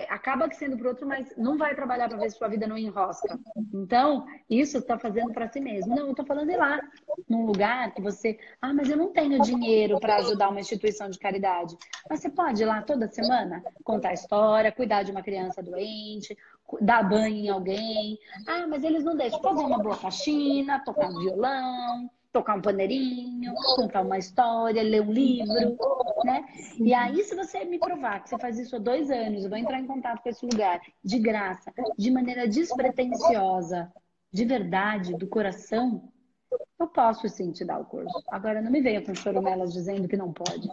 [0.08, 3.38] acaba sendo para outro, mas não vai trabalhar para ver se sua vida não enrosca.
[3.72, 5.94] Então, isso está fazendo para si mesmo.
[5.94, 6.80] Não, eu estou falando de lá,
[7.28, 8.38] num lugar que você.
[8.60, 11.76] Ah, mas eu não tenho dinheiro para ajudar uma instituição de caridade.
[12.08, 16.36] Mas você pode ir lá toda semana contar história, cuidar de uma criança doente,
[16.80, 18.18] dar banho em alguém.
[18.46, 24.02] Ah, mas eles não deixam fazer uma boa faxina, tocar violão, tocar um paneirinho, contar
[24.02, 25.78] uma história, ler um livro,
[26.22, 26.44] né?
[26.78, 29.58] E aí, se você me provar que você faz isso há dois anos, eu vou
[29.58, 33.90] entrar em contato com esse lugar, de graça, de maneira despretensiosa,
[34.30, 36.12] de verdade, do coração,
[36.78, 38.22] eu posso sim te dar o curso.
[38.28, 40.68] Agora, não me venha com chorumelas dizendo que não pode.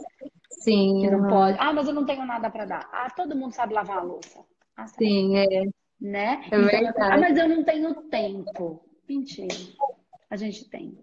[0.49, 0.99] Sim.
[0.99, 1.57] Que não pode.
[1.61, 2.89] Ah, mas eu não tenho nada para dar.
[2.91, 4.43] Ah, todo mundo sabe lavar a louça.
[4.75, 5.63] Ah, sim, é.
[6.01, 6.43] Né?
[6.51, 8.83] É então, ah, mas eu não tenho tempo.
[9.07, 9.55] Mentira.
[10.29, 10.97] A gente tem.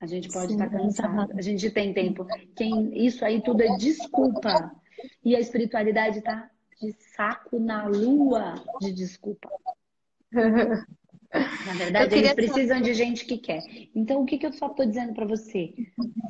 [0.00, 2.26] A gente pode Sim, estar cansado, a gente tem tempo.
[2.56, 4.74] Quem, isso aí tudo é desculpa.
[5.24, 9.50] E a espiritualidade está de saco na lua de desculpa.
[10.32, 13.62] Na verdade, eles precisam de gente que quer.
[13.94, 15.74] Então, o que, que eu só estou dizendo para você?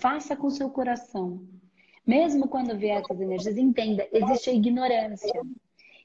[0.00, 1.42] Faça com seu coração.
[2.06, 5.40] Mesmo quando vier essas energias, entenda, existe a ignorância.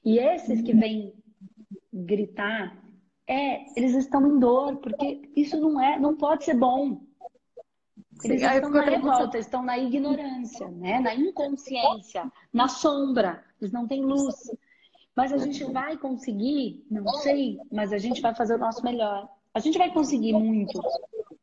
[0.03, 1.13] E esses que vêm
[1.91, 2.77] gritar,
[3.27, 7.01] é, eles estão em dor, porque isso não é, não pode ser bom.
[8.23, 10.99] Eles Sim, estão na revolta, estão na ignorância, né?
[10.99, 14.51] na inconsciência, na sombra, eles não têm luz.
[15.15, 19.29] Mas a gente vai conseguir, não sei, mas a gente vai fazer o nosso melhor.
[19.53, 20.81] A gente vai conseguir muitos.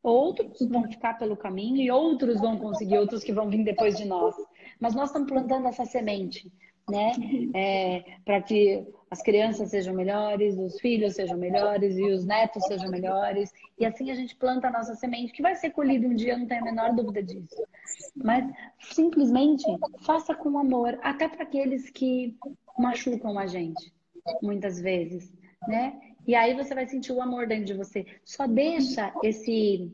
[0.02, 4.04] Outros vão ficar pelo caminho e outros vão conseguir, outros que vão vir depois de
[4.04, 4.34] nós.
[4.80, 6.52] Mas nós estamos plantando essa semente
[6.88, 7.12] né?
[7.54, 12.88] É, para que as crianças sejam melhores, os filhos sejam melhores e os netos sejam
[12.88, 13.52] melhores.
[13.78, 16.46] E assim a gente planta a nossa semente, que vai ser colhida um dia, não
[16.46, 17.62] tenho a menor dúvida disso.
[18.16, 19.64] Mas simplesmente
[20.06, 22.34] faça com amor, até para aqueles que
[22.78, 23.92] machucam a gente,
[24.42, 25.30] muitas vezes,
[25.68, 25.92] né?
[26.26, 28.06] E aí você vai sentir o amor dentro de você.
[28.24, 29.90] Só deixa esse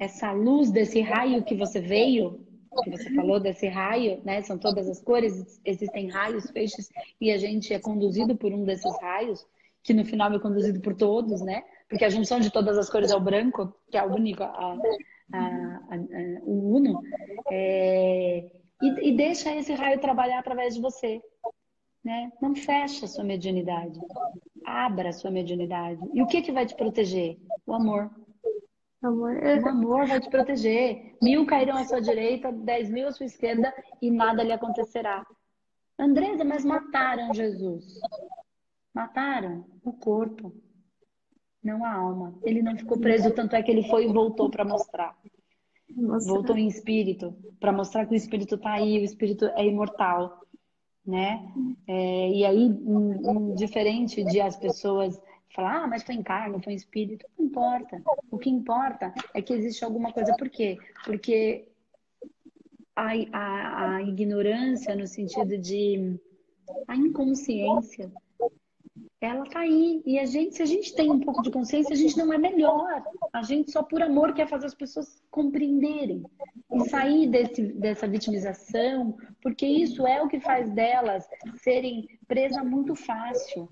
[0.00, 2.40] essa luz desse raio que você veio
[2.82, 4.42] que você falou desse raio, né?
[4.42, 8.94] São todas as cores, existem raios, feixes, e a gente é conduzido por um desses
[9.00, 9.46] raios,
[9.82, 11.62] que no final é conduzido por todos, né?
[11.88, 14.76] Porque a junção de todas as cores é o branco, que é o único, a,
[15.32, 15.96] a, a,
[16.42, 17.00] o uno.
[17.50, 18.50] É,
[18.82, 21.20] e, e deixa esse raio trabalhar através de você.
[22.04, 22.30] Né?
[22.40, 23.98] Não fecha a sua mediunidade.
[24.64, 26.00] Abra a sua mediunidade.
[26.12, 27.38] E o que, que vai te proteger?
[27.66, 28.10] O amor.
[29.02, 29.36] Amor.
[29.36, 31.16] O amor vai te proteger.
[31.22, 35.24] Mil cairão à sua direita, dez mil à sua esquerda e nada lhe acontecerá.
[35.98, 38.00] Andresa, mas mataram Jesus.
[38.94, 40.54] Mataram o corpo,
[41.62, 42.38] não a alma.
[42.42, 45.16] Ele não ficou preso, tanto é que ele foi e voltou para mostrar.
[45.94, 46.28] Nossa.
[46.28, 50.40] Voltou em espírito, para mostrar que o espírito está aí, o espírito é imortal,
[51.06, 51.46] né?
[51.86, 55.20] É, e aí, um, um, diferente de as pessoas
[55.54, 58.02] falar, ah, mas foi em carne, foi em espírito, não importa.
[58.30, 60.34] O que importa é que existe alguma coisa.
[60.36, 60.78] Por quê?
[61.04, 61.68] Porque
[62.94, 66.18] a, a, a ignorância no sentido de
[66.88, 68.10] a inconsciência
[69.20, 70.02] ela tá aí.
[70.04, 72.38] E a gente, se a gente tem um pouco de consciência, a gente não é
[72.38, 73.02] melhor.
[73.32, 76.22] A gente só por amor quer fazer as pessoas compreenderem
[76.72, 81.26] e sair desse, dessa vitimização, porque isso é o que faz delas
[81.62, 83.68] serem presas muito fácil,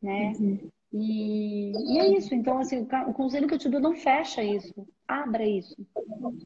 [0.00, 0.32] né?
[0.38, 0.70] Uhum.
[0.92, 2.34] E, e, é isso.
[2.34, 4.86] Então, assim, o, o, conselho que eu te dou não fecha isso.
[5.08, 5.74] Abra isso,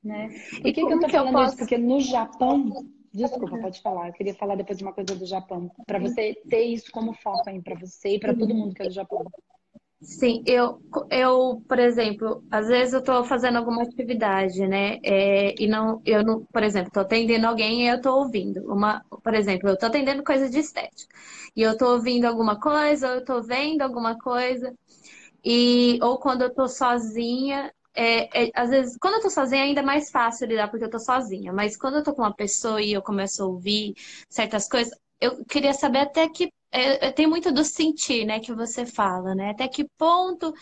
[0.05, 0.29] né?
[0.65, 1.49] E o que, que eu tô falando posso...
[1.49, 1.59] isso?
[1.59, 4.09] Porque no Japão Desculpa, pode falar.
[4.09, 7.49] Eu queria falar depois de uma coisa do Japão, para você ter isso como foco
[7.49, 9.25] aí para você e para todo mundo que é do Japão.
[10.09, 14.99] Sim, eu, eu, por exemplo, às vezes eu estou fazendo alguma atividade, né?
[15.05, 19.03] É, e não, eu não, por exemplo, estou atendendo alguém e eu estou ouvindo uma,
[19.23, 21.13] por exemplo, eu estou atendendo coisa de estética
[21.57, 24.73] e eu estou ouvindo alguma coisa, ou eu estou vendo alguma coisa
[25.45, 29.81] e ou quando eu estou sozinha é, é, às vezes, quando eu tô sozinha, ainda
[29.81, 31.51] é mais fácil lidar porque eu tô sozinha.
[31.53, 33.95] Mas quando eu tô com uma pessoa e eu começo a ouvir
[34.29, 36.51] certas coisas, eu queria saber até que.
[36.71, 39.51] É, tem muito do sentir, né, que você fala, né?
[39.51, 40.53] Até que ponto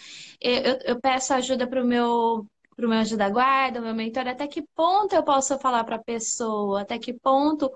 [0.41, 4.27] eu, eu peço ajuda pro meu para o meu anjo da guarda, o meu mentor,
[4.27, 7.71] até que ponto eu posso falar para a pessoa, até que ponto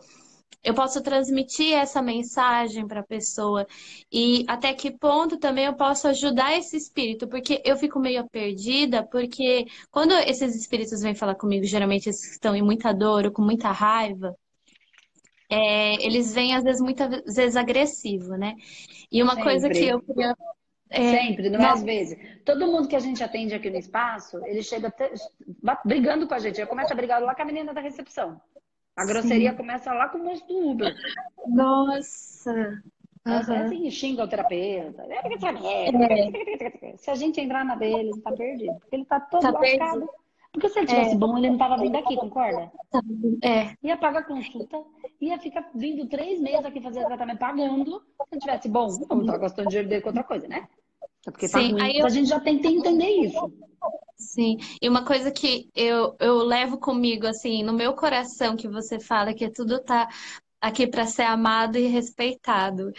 [0.63, 3.67] eu posso transmitir essa mensagem para a pessoa?
[4.13, 9.07] E até que ponto também eu posso ajudar esse espírito, porque eu fico meio perdida,
[9.07, 13.43] porque quando esses espíritos vêm falar comigo, geralmente eles estão em muita dor ou com
[13.43, 14.35] muita raiva,
[15.51, 18.55] é, eles vêm às vezes muitas vezes agressivo, né?
[19.11, 19.51] E uma Sempre.
[19.51, 20.35] coisa que eu queria
[20.91, 22.19] é, Sempre, não é às vezes.
[22.45, 24.93] Todo mundo que a gente atende aqui no espaço, ele chega
[25.85, 26.57] brigando com a gente.
[26.57, 28.41] Já começa a brigar lá com a menina da recepção.
[28.97, 29.57] A grosseria Sim.
[29.57, 30.95] começa lá com o moço do Uber.
[31.47, 32.83] Nossa!
[33.27, 33.33] Uhum.
[33.33, 35.05] É assim, xinga o terapeuta.
[35.05, 36.97] É.
[36.97, 38.81] Se a gente entrar na dele, ele tá perdido.
[38.91, 40.01] Ele tá todo tá lascado.
[40.01, 40.11] Perdido.
[40.53, 41.19] Porque se ele tivesse é.
[41.19, 42.73] bom, ele não tava vindo aqui, concorda?
[43.43, 43.75] É.
[43.83, 44.83] Ia pagar consulta,
[45.21, 48.01] ia ficar vindo três meses aqui fazer tratamento pagando.
[48.01, 50.67] Se ele tivesse bom, não tá gastando dinheiro dele com outra coisa, né?
[51.27, 51.97] É porque Sim, tá ruim.
[51.97, 52.07] Eu...
[52.07, 53.53] A gente já tem que entender isso.
[54.17, 58.99] Sim, e uma coisa que eu, eu levo comigo, assim, no meu coração, que você
[58.99, 60.09] fala que tudo tá
[60.61, 62.91] aqui para ser amado e respeitado.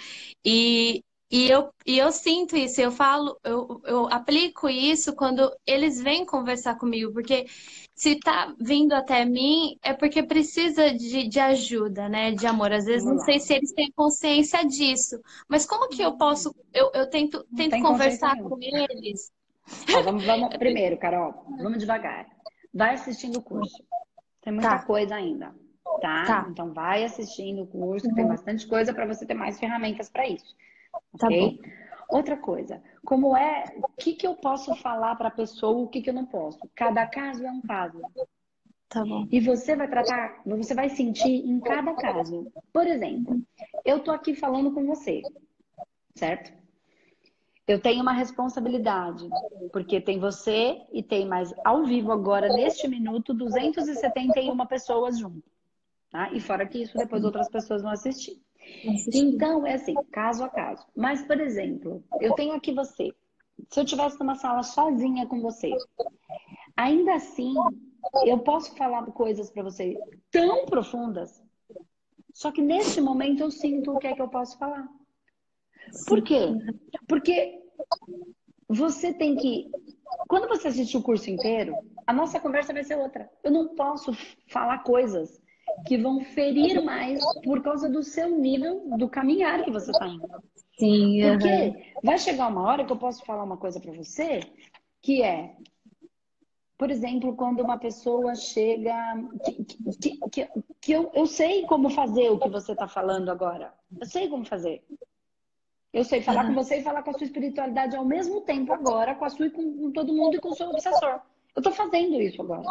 [0.45, 6.01] E, e, eu, e eu sinto isso, eu falo, eu, eu aplico isso quando eles
[6.01, 7.45] vêm conversar comigo, porque
[7.95, 12.31] se tá vindo até mim, é porque precisa de, de ajuda, né?
[12.31, 12.71] De amor.
[12.71, 16.89] Às vezes não sei se eles têm consciência disso, mas como que eu posso, eu,
[16.93, 19.31] eu tento, tento conversar com eles
[19.95, 22.27] Ó, vamos, vamos, primeiro, Carol, vamos devagar.
[22.73, 23.83] Vai assistindo o curso.
[24.41, 24.83] Tem muita tá.
[24.83, 25.53] coisa ainda.
[26.01, 26.25] Tá?
[26.25, 26.47] tá?
[26.49, 28.13] Então vai assistindo o curso, uhum.
[28.13, 30.55] tem bastante coisa para você ter mais ferramentas para isso.
[31.17, 31.59] Tá ok?
[31.61, 31.69] Bom.
[32.17, 36.01] Outra coisa, como é, o que, que eu posso falar para a pessoa, o que,
[36.01, 36.59] que eu não posso?
[36.75, 38.01] Cada caso é um caso.
[38.87, 39.27] Tá bom.
[39.31, 42.51] E você vai tratar, você vai sentir em cada caso.
[42.73, 43.39] Por exemplo,
[43.85, 45.21] eu tô aqui falando com você,
[46.15, 46.51] certo?
[47.69, 49.29] eu tenho uma responsabilidade,
[49.71, 55.43] porque tem você e tem mais ao vivo agora, neste minuto, 271 pessoas junto.
[56.09, 56.31] Tá?
[56.33, 58.41] E fora que isso, depois outras pessoas vão assistir.
[59.13, 60.85] Então, é assim, caso a caso.
[60.95, 63.13] Mas, por exemplo, eu tenho aqui você.
[63.69, 65.71] Se eu tivesse numa sala sozinha com você,
[66.75, 67.53] ainda assim,
[68.25, 69.97] eu posso falar coisas para você
[70.31, 71.43] tão profundas,
[72.33, 74.87] só que neste momento eu sinto o que é que eu posso falar.
[76.07, 76.47] Por quê?
[77.07, 77.59] Porque
[78.67, 79.69] você tem que.
[80.27, 83.29] Quando você assistir o curso inteiro, a nossa conversa vai ser outra.
[83.43, 84.11] Eu não posso
[84.47, 85.41] falar coisas
[85.85, 90.27] que vão ferir mais por causa do seu nível do caminhar que você está indo.
[90.77, 91.19] Sim.
[91.21, 91.83] Porque uhum.
[92.03, 94.39] vai chegar uma hora que eu posso falar uma coisa para você
[95.01, 95.55] que é
[96.79, 98.95] por exemplo, quando uma pessoa chega.
[99.43, 103.73] Que, que, que, que eu, eu sei como fazer o que você está falando agora.
[103.99, 104.81] Eu sei como fazer.
[105.91, 109.13] Eu sei falar com você e falar com a sua espiritualidade ao mesmo tempo agora,
[109.13, 111.19] com a sua e com, com todo mundo e com o seu obsessor.
[111.53, 112.63] Eu estou fazendo isso agora.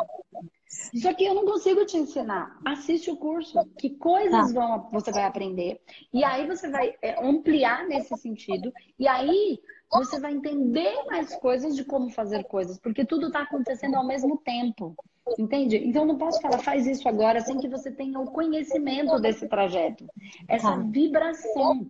[0.68, 2.58] Só que eu não consigo te ensinar.
[2.64, 3.58] Assiste o curso.
[3.78, 4.60] Que coisas tá.
[4.60, 5.80] vão, você vai aprender.
[6.12, 8.72] E aí você vai é, ampliar nesse sentido.
[8.98, 9.58] E aí
[9.90, 14.36] você vai entender mais coisas de como fazer coisas, porque tudo está acontecendo ao mesmo
[14.38, 14.94] tempo.
[15.38, 15.76] Entende?
[15.76, 20.06] Então não posso falar, faz isso agora, sem que você tenha o conhecimento desse trajeto,
[20.48, 20.76] essa tá.
[20.76, 21.86] vibração.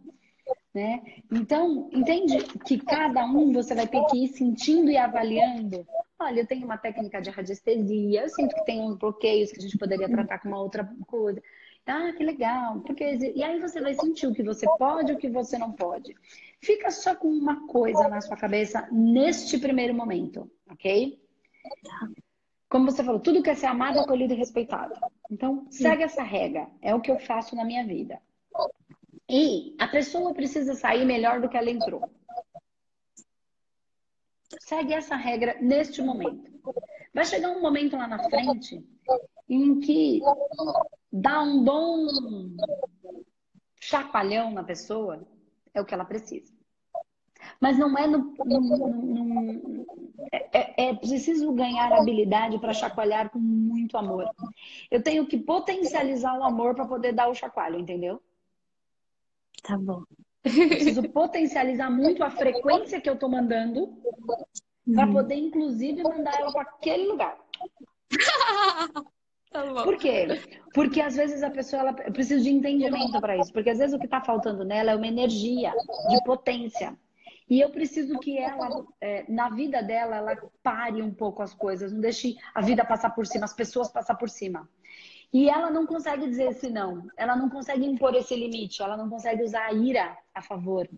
[0.79, 1.03] Né?
[1.33, 5.85] Então, entende que cada um você vai ter que ir sentindo e avaliando.
[6.17, 9.61] Olha, eu tenho uma técnica de radiestesia, eu sinto que tem uns bloqueios que a
[9.61, 11.43] gente poderia tratar com uma outra coisa.
[11.85, 12.81] Ah, que legal.
[12.83, 13.03] Porque...
[13.35, 16.15] E aí você vai sentir o que você pode e o que você não pode.
[16.63, 21.21] Fica só com uma coisa na sua cabeça neste primeiro momento, ok?
[22.69, 24.95] Como você falou, tudo quer ser amado, acolhido e respeitado.
[25.29, 26.69] Então, segue essa regra.
[26.81, 28.21] É o que eu faço na minha vida.
[29.29, 32.09] E a pessoa precisa sair melhor do que ela entrou.
[34.61, 36.51] Segue essa regra neste momento.
[37.15, 38.83] Vai chegar um momento lá na frente
[39.49, 40.21] em que
[41.13, 42.07] dá um bom
[43.81, 45.27] chacoalhão na pessoa,
[45.75, 46.53] é o que ela precisa.
[47.61, 48.35] Mas não é no.
[48.45, 49.87] no, no,
[50.33, 54.29] é, é, é, preciso ganhar habilidade para chacoalhar com muito amor.
[54.91, 58.21] Eu tenho que potencializar o amor para poder dar o chacoalho, entendeu?
[59.63, 60.03] Tá bom.
[60.45, 63.93] Eu preciso potencializar muito a frequência que eu estou mandando
[64.95, 65.13] para uhum.
[65.13, 67.39] poder, inclusive, mandar ela para aquele lugar.
[69.51, 70.27] Tá Por quê?
[70.75, 73.51] Porque às vezes a pessoa ela precisa de entendimento para isso.
[73.51, 75.73] Porque às vezes o que está faltando nela é uma energia
[76.11, 76.95] de potência.
[77.49, 81.91] E eu preciso que ela, é, na vida dela, ela pare um pouco as coisas,
[81.91, 84.69] não deixe a vida passar por cima, as pessoas passar por cima.
[85.33, 89.11] E ela não consegue dizer esse não, ela não consegue impor esse limite, ela não
[89.11, 90.89] consegue usar a ira a favor.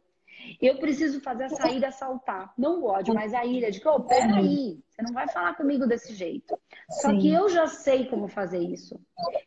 [0.61, 2.53] Eu preciso fazer essa ira saltar.
[2.57, 5.87] Não o ódio, mas a ira de que, oh, peraí, você não vai falar comigo
[5.87, 6.59] desse jeito.
[6.89, 7.19] Só Sim.
[7.19, 8.99] que eu já sei como fazer isso.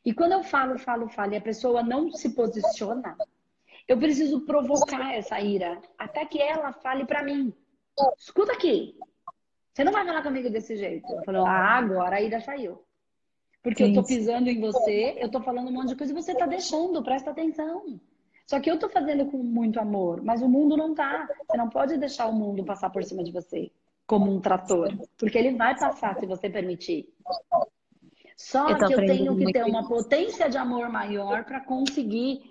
[0.06, 3.18] E quando eu falo, falo, falo e a pessoa não se posiciona,
[3.88, 7.54] eu preciso provocar essa ira até que ela fale para mim.
[8.18, 8.96] Escuta aqui.
[9.74, 11.12] Você não vai falar comigo desse jeito.
[11.12, 12.84] Eu falo, ah, agora a ira saiu.
[13.64, 13.96] Porque Sim.
[13.96, 16.46] eu tô pisando em você, eu tô falando um monte de coisa e você tá
[16.46, 18.00] deixando, presta atenção.
[18.46, 21.30] Só que eu tô fazendo com muito amor, mas o mundo não tá.
[21.48, 23.72] Você não pode deixar o mundo passar por cima de você
[24.06, 27.08] como um trator, porque ele vai passar se você permitir.
[28.36, 32.42] Só eu que eu tenho que ter uma potência de amor maior para conseguir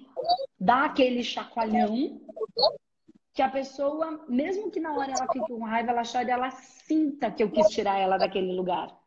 [0.59, 2.23] dar aquele chacoalhão
[3.35, 7.31] que a pessoa, mesmo que na hora ela fique com raiva, ela chore, ela sinta
[7.31, 9.02] que eu quis tirar ela daquele lugar.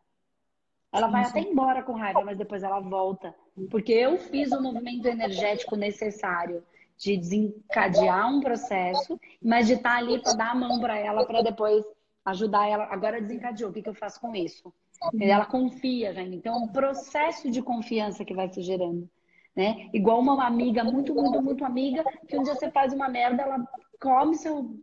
[0.96, 3.36] Ela vai até embora com raiva, mas depois ela volta.
[3.70, 6.64] Porque eu fiz o movimento energético necessário
[6.98, 11.42] de desencadear um processo, mas de estar ali para dar a mão para ela, para
[11.42, 11.84] depois
[12.26, 12.86] ajudar ela.
[12.86, 14.74] Agora desencadeou, o que, que eu faço com isso?
[15.20, 16.22] Ela confia já.
[16.22, 19.10] Então, é um processo de confiança que vai se gerando.
[19.56, 19.90] Né?
[19.94, 23.66] Igual uma amiga, muito, muito, muito amiga, que um dia você faz uma merda, ela
[24.02, 24.78] come seu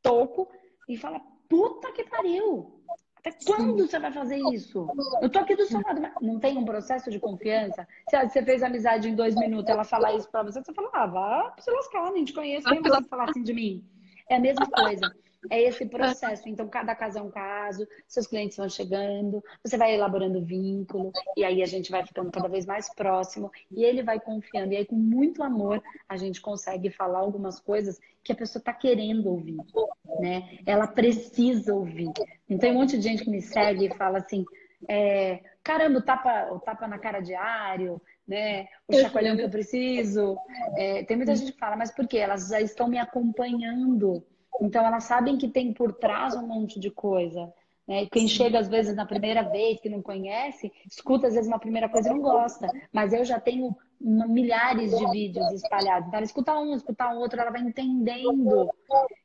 [0.00, 0.48] toco
[0.88, 2.81] e fala: puta que pariu!
[3.24, 4.88] Até quando você vai fazer isso?
[5.20, 6.02] Eu tô aqui do seu lado.
[6.20, 7.86] Não tem um processo de confiança?
[8.10, 11.06] Se você fez amizade em dois minutos, ela falar isso pra você, você fala, ah,
[11.06, 13.84] vá se lascar, nem te conheço, nem você falar assim de mim.
[14.28, 15.14] É a mesma coisa.
[15.50, 16.48] É esse processo.
[16.48, 21.44] Então, cada caso é um caso, seus clientes vão chegando, você vai elaborando vínculo, e
[21.44, 24.72] aí a gente vai ficando cada vez mais próximo, e ele vai confiando.
[24.72, 28.72] E aí, com muito amor, a gente consegue falar algumas coisas que a pessoa está
[28.72, 29.58] querendo ouvir,
[30.20, 30.58] né?
[30.64, 32.10] Ela precisa ouvir.
[32.48, 34.44] Então, tem um monte de gente que me segue e fala assim:
[34.88, 38.68] é, caramba, o tapa, o tapa na cara diário, né?
[38.86, 40.36] O chacoalhão que eu preciso.
[40.76, 42.18] É, tem muita gente que fala, mas por quê?
[42.18, 44.24] Elas já estão me acompanhando
[44.60, 47.52] então elas sabem que tem por trás um monte de coisa.
[47.86, 48.06] Né?
[48.06, 51.88] Quem chega às vezes na primeira vez, que não conhece, escuta às vezes uma primeira
[51.88, 52.68] coisa e não gosta.
[52.92, 56.08] Mas eu já tenho milhares de vídeos espalhados.
[56.08, 58.68] Então ela escuta um, escuta um outro, ela vai entendendo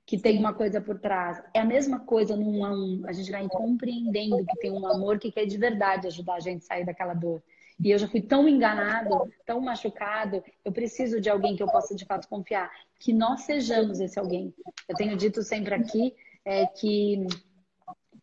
[0.05, 1.41] que tem uma coisa por trás.
[1.53, 5.45] É a mesma coisa num, a gente vai compreendendo que tem um amor que quer
[5.45, 7.41] de verdade ajudar a gente a sair daquela dor.
[7.84, 11.95] E eu já fui tão enganado, tão machucado, eu preciso de alguém que eu possa
[11.95, 12.71] de fato confiar.
[12.99, 14.53] Que nós sejamos esse alguém.
[14.89, 17.28] Eu tenho dito sempre aqui é, que,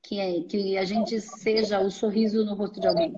[0.03, 3.15] que, é, que a gente seja o sorriso no rosto de alguém.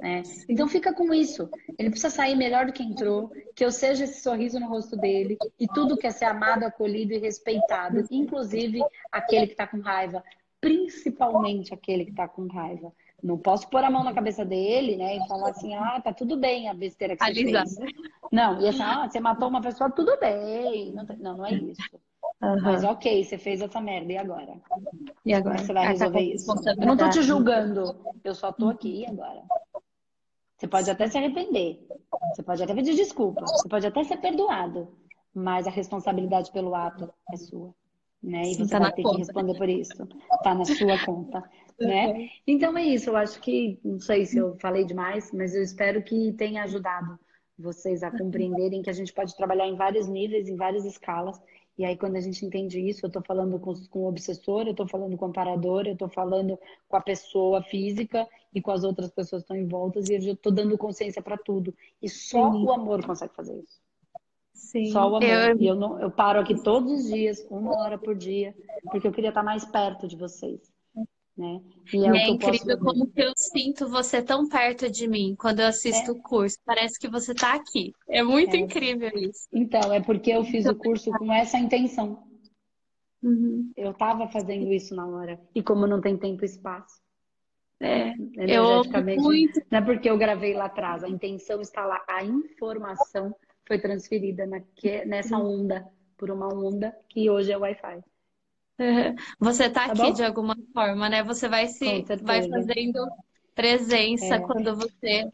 [0.00, 0.22] Né?
[0.48, 1.48] Então fica com isso.
[1.78, 5.38] Ele precisa sair melhor do que entrou, que eu seja esse sorriso no rosto dele
[5.60, 8.80] e tudo quer ser amado, acolhido e respeitado, inclusive
[9.12, 10.24] aquele que está com raiva.
[10.60, 12.92] principalmente aquele que está com raiva.
[13.22, 16.36] Não posso pôr a mão na cabeça dele, né, e falar assim, ah, tá tudo
[16.36, 17.66] bem a besteira que você Alisar.
[17.66, 17.92] fez.
[18.30, 20.92] Não, e assim, ah, você matou uma pessoa, tudo bem.
[20.92, 21.82] Não, não, não é isso.
[22.40, 22.60] Uhum.
[22.62, 24.54] Mas ok, você fez essa merda, e agora?
[25.24, 25.56] E agora?
[25.56, 26.52] Como você vai resolver isso?
[26.80, 29.42] Eu não tô te julgando, eu só tô aqui e agora.
[30.56, 31.86] Você pode até se arrepender,
[32.34, 34.88] você pode até pedir desculpa, você pode até ser perdoado,
[35.34, 37.74] mas a responsabilidade pelo ato é sua.
[38.22, 38.42] Né?
[38.42, 39.14] E você tá vai ter conta.
[39.14, 40.06] que responder por isso.
[40.42, 41.48] Tá na sua conta.
[41.80, 42.28] Né?
[42.46, 46.02] Então é isso, eu acho que, não sei se eu falei demais, mas eu espero
[46.02, 47.18] que tenha ajudado
[47.56, 51.40] vocês a compreenderem que a gente pode trabalhar em vários níveis, em várias escalas.
[51.76, 54.72] E aí, quando a gente entende isso, eu estou falando com, com o obsessor, eu
[54.72, 56.58] estou falando com o amparador, eu estou falando
[56.88, 60.34] com a pessoa física e com as outras pessoas que estão em volta, e eu
[60.34, 61.72] estou dando consciência para tudo.
[62.02, 62.64] E só Sim.
[62.64, 63.80] o amor consegue fazer isso.
[64.52, 64.86] Sim.
[64.86, 65.22] Só o amor.
[65.22, 65.60] Eu...
[65.60, 68.56] E eu, não, eu paro aqui todos os dias, uma hora por dia,
[68.90, 70.60] porque eu queria estar mais perto de vocês.
[71.38, 71.60] Né?
[71.94, 75.68] E é, é incrível como que eu sinto você tão perto de mim quando eu
[75.68, 76.12] assisto é.
[76.12, 76.58] o curso.
[76.66, 77.92] Parece que você está aqui.
[78.08, 78.58] É muito é.
[78.58, 79.46] incrível isso.
[79.52, 82.24] Então, é porque eu fiz o curso com essa intenção.
[83.22, 83.70] Uhum.
[83.76, 85.40] Eu estava fazendo isso na hora.
[85.54, 87.00] E como não tem tempo e espaço.
[87.80, 89.22] É, energeticamente.
[89.22, 89.60] muito.
[89.70, 91.04] Não é porque eu gravei lá atrás.
[91.04, 92.04] A intenção está lá.
[92.08, 93.32] A informação
[93.64, 95.62] foi transferida naque, nessa uhum.
[95.62, 98.02] onda, por uma onda que hoje é Wi-Fi.
[99.40, 100.12] Você está tá aqui bom?
[100.12, 101.22] de alguma forma, né?
[101.24, 103.06] Você vai se vai fazendo
[103.54, 104.40] presença é.
[104.40, 105.28] quando você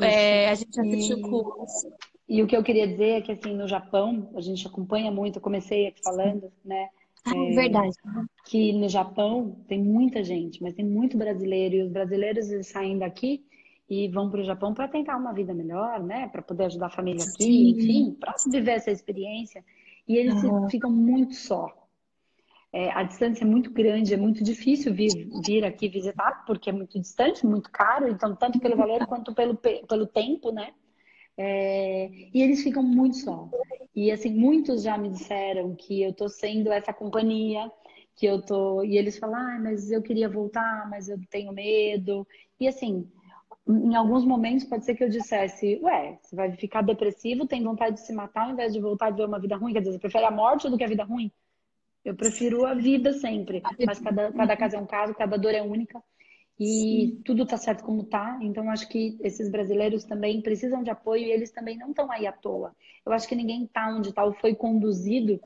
[0.00, 1.90] é, a gente assiste o curso.
[2.28, 5.36] E o que eu queria dizer é que assim no Japão a gente acompanha muito.
[5.36, 6.88] Eu comecei aqui falando, né?
[7.24, 7.96] Ah, é, verdade.
[8.46, 12.98] Que no Japão tem muita gente, mas tem muito brasileiro e os brasileiros eles saem
[12.98, 13.44] daqui
[13.88, 16.28] e vão para o Japão para tentar uma vida melhor, né?
[16.28, 17.70] Para poder ajudar a família aqui, Sim.
[17.70, 19.64] enfim, para viver essa experiência.
[20.06, 20.68] E eles uhum.
[20.68, 21.79] ficam muito só.
[22.72, 26.72] É, a distância é muito grande, é muito difícil vir, vir aqui visitar, porque é
[26.72, 30.72] muito distante, muito caro, então, tanto pelo valor quanto pelo, pelo tempo, né?
[31.36, 33.48] É, e eles ficam muito só.
[33.94, 37.70] E assim, muitos já me disseram que eu tô sendo essa companhia,
[38.14, 38.82] que eu tô.
[38.84, 42.26] E eles falam, ah, mas eu queria voltar, mas eu tenho medo.
[42.58, 43.10] E assim,
[43.66, 47.96] em alguns momentos pode ser que eu dissesse, ué, você vai ficar depressivo, tem vontade
[47.96, 49.72] de se matar ao invés de voltar a viver uma vida ruim?
[49.72, 51.32] Quer dizer, você prefere a morte do que a vida ruim?
[52.04, 55.62] Eu prefiro a vida sempre, mas cada, cada caso é um caso, cada dor é
[55.62, 56.02] única
[56.58, 57.22] e Sim.
[57.24, 58.38] tudo tá certo como tá.
[58.42, 62.26] Então acho que esses brasileiros também precisam de apoio e eles também não estão aí
[62.26, 62.76] à toa.
[63.04, 65.40] Eu acho que ninguém tá onde tá ou foi conduzido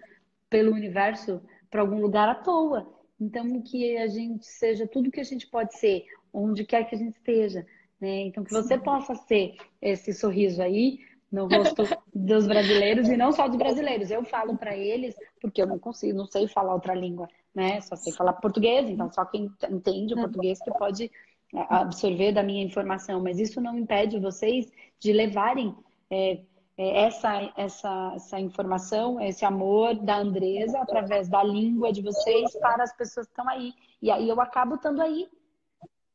[0.51, 1.41] pelo universo
[1.71, 2.93] para algum lugar à toa.
[3.21, 6.99] Então que a gente seja tudo que a gente pode ser, onde quer que a
[6.99, 7.65] gente esteja.
[8.01, 8.23] Né?
[8.23, 10.99] Então que você possa ser esse sorriso aí
[11.31, 14.11] no rosto dos brasileiros e não só dos brasileiros.
[14.11, 15.15] Eu falo para eles
[15.45, 17.79] porque eu não consigo, não sei falar outra língua, né?
[17.83, 21.11] Só sei falar português, então só quem entende o português que pode
[21.55, 23.23] é, absorver da minha informação.
[23.23, 25.77] Mas isso não impede vocês de levarem
[26.11, 26.41] é,
[26.79, 32.83] é, essa, essa, essa informação, esse amor da Andresa através da língua de vocês para
[32.83, 33.75] as pessoas que estão aí.
[34.01, 35.29] E aí eu acabo estando aí,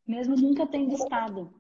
[0.07, 1.53] mesmo nunca tendo estado.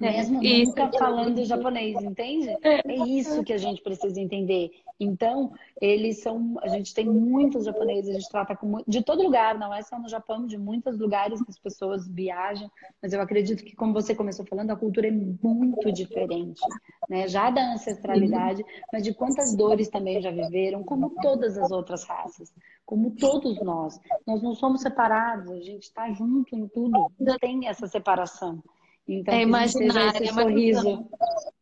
[0.00, 0.70] É, Mesmo isso.
[0.70, 2.56] nunca falando japonês, entende?
[2.62, 2.88] É.
[2.88, 4.70] é isso que a gente precisa entender.
[5.00, 6.56] Então, eles são.
[6.62, 9.98] A gente tem muitos japoneses, a gente trata com, de todo lugar, não é só
[9.98, 12.70] no Japão, de muitos lugares que as pessoas viajam.
[13.02, 16.60] Mas eu acredito que, como você começou falando, a cultura é muito diferente,
[17.08, 17.26] né?
[17.26, 22.52] Já da ancestralidade, mas de quantas dores também já viveram, como todas as outras raças,
[22.86, 24.00] como todos nós.
[24.24, 28.62] Nós não somos separados, a gente está junto em tudo, não tem essa separação.
[29.08, 31.08] Então, é imaginário, esse é sorriso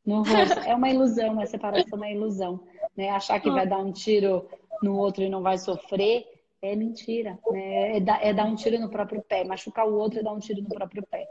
[0.05, 0.59] no rosto.
[0.67, 2.61] É uma ilusão, a separação é uma ilusão.
[2.97, 3.11] Né?
[3.11, 4.49] Achar que vai dar um tiro
[4.83, 6.27] no outro e não vai sofrer
[6.61, 7.39] é mentira.
[7.51, 7.99] Né?
[7.99, 9.45] É, dar, é dar um tiro no próprio pé.
[9.45, 11.29] Machucar o outro é dar um tiro no próprio pé.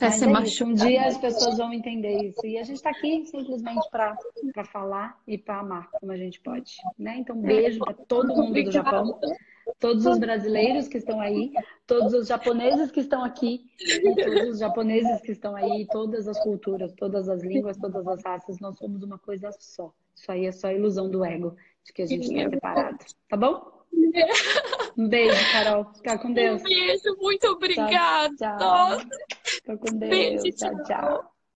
[0.00, 2.44] Mas é isso, um dia as pessoas vão entender isso.
[2.46, 6.72] E a gente está aqui simplesmente para falar e para amar como a gente pode.
[6.98, 7.18] Né?
[7.18, 9.20] Então, beijo para todo mundo do Japão
[9.78, 11.52] todos os brasileiros que estão aí,
[11.86, 13.66] todos os japoneses que estão aqui,
[14.24, 18.60] todos os japoneses que estão aí, todas as culturas, todas as línguas, todas as raças,
[18.60, 19.92] nós somos uma coisa só.
[20.14, 22.98] Isso aí é só ilusão do ego, de que a gente está separado.
[23.28, 23.82] Tá bom?
[24.96, 25.92] Um beijo, Carol.
[25.94, 26.60] Fica com Deus.
[26.60, 28.34] Um beijo, muito obrigada.
[28.36, 28.98] Tchau, tchau.
[29.44, 30.10] Fica com Deus.
[30.10, 31.31] Beijo, tchau, tchau.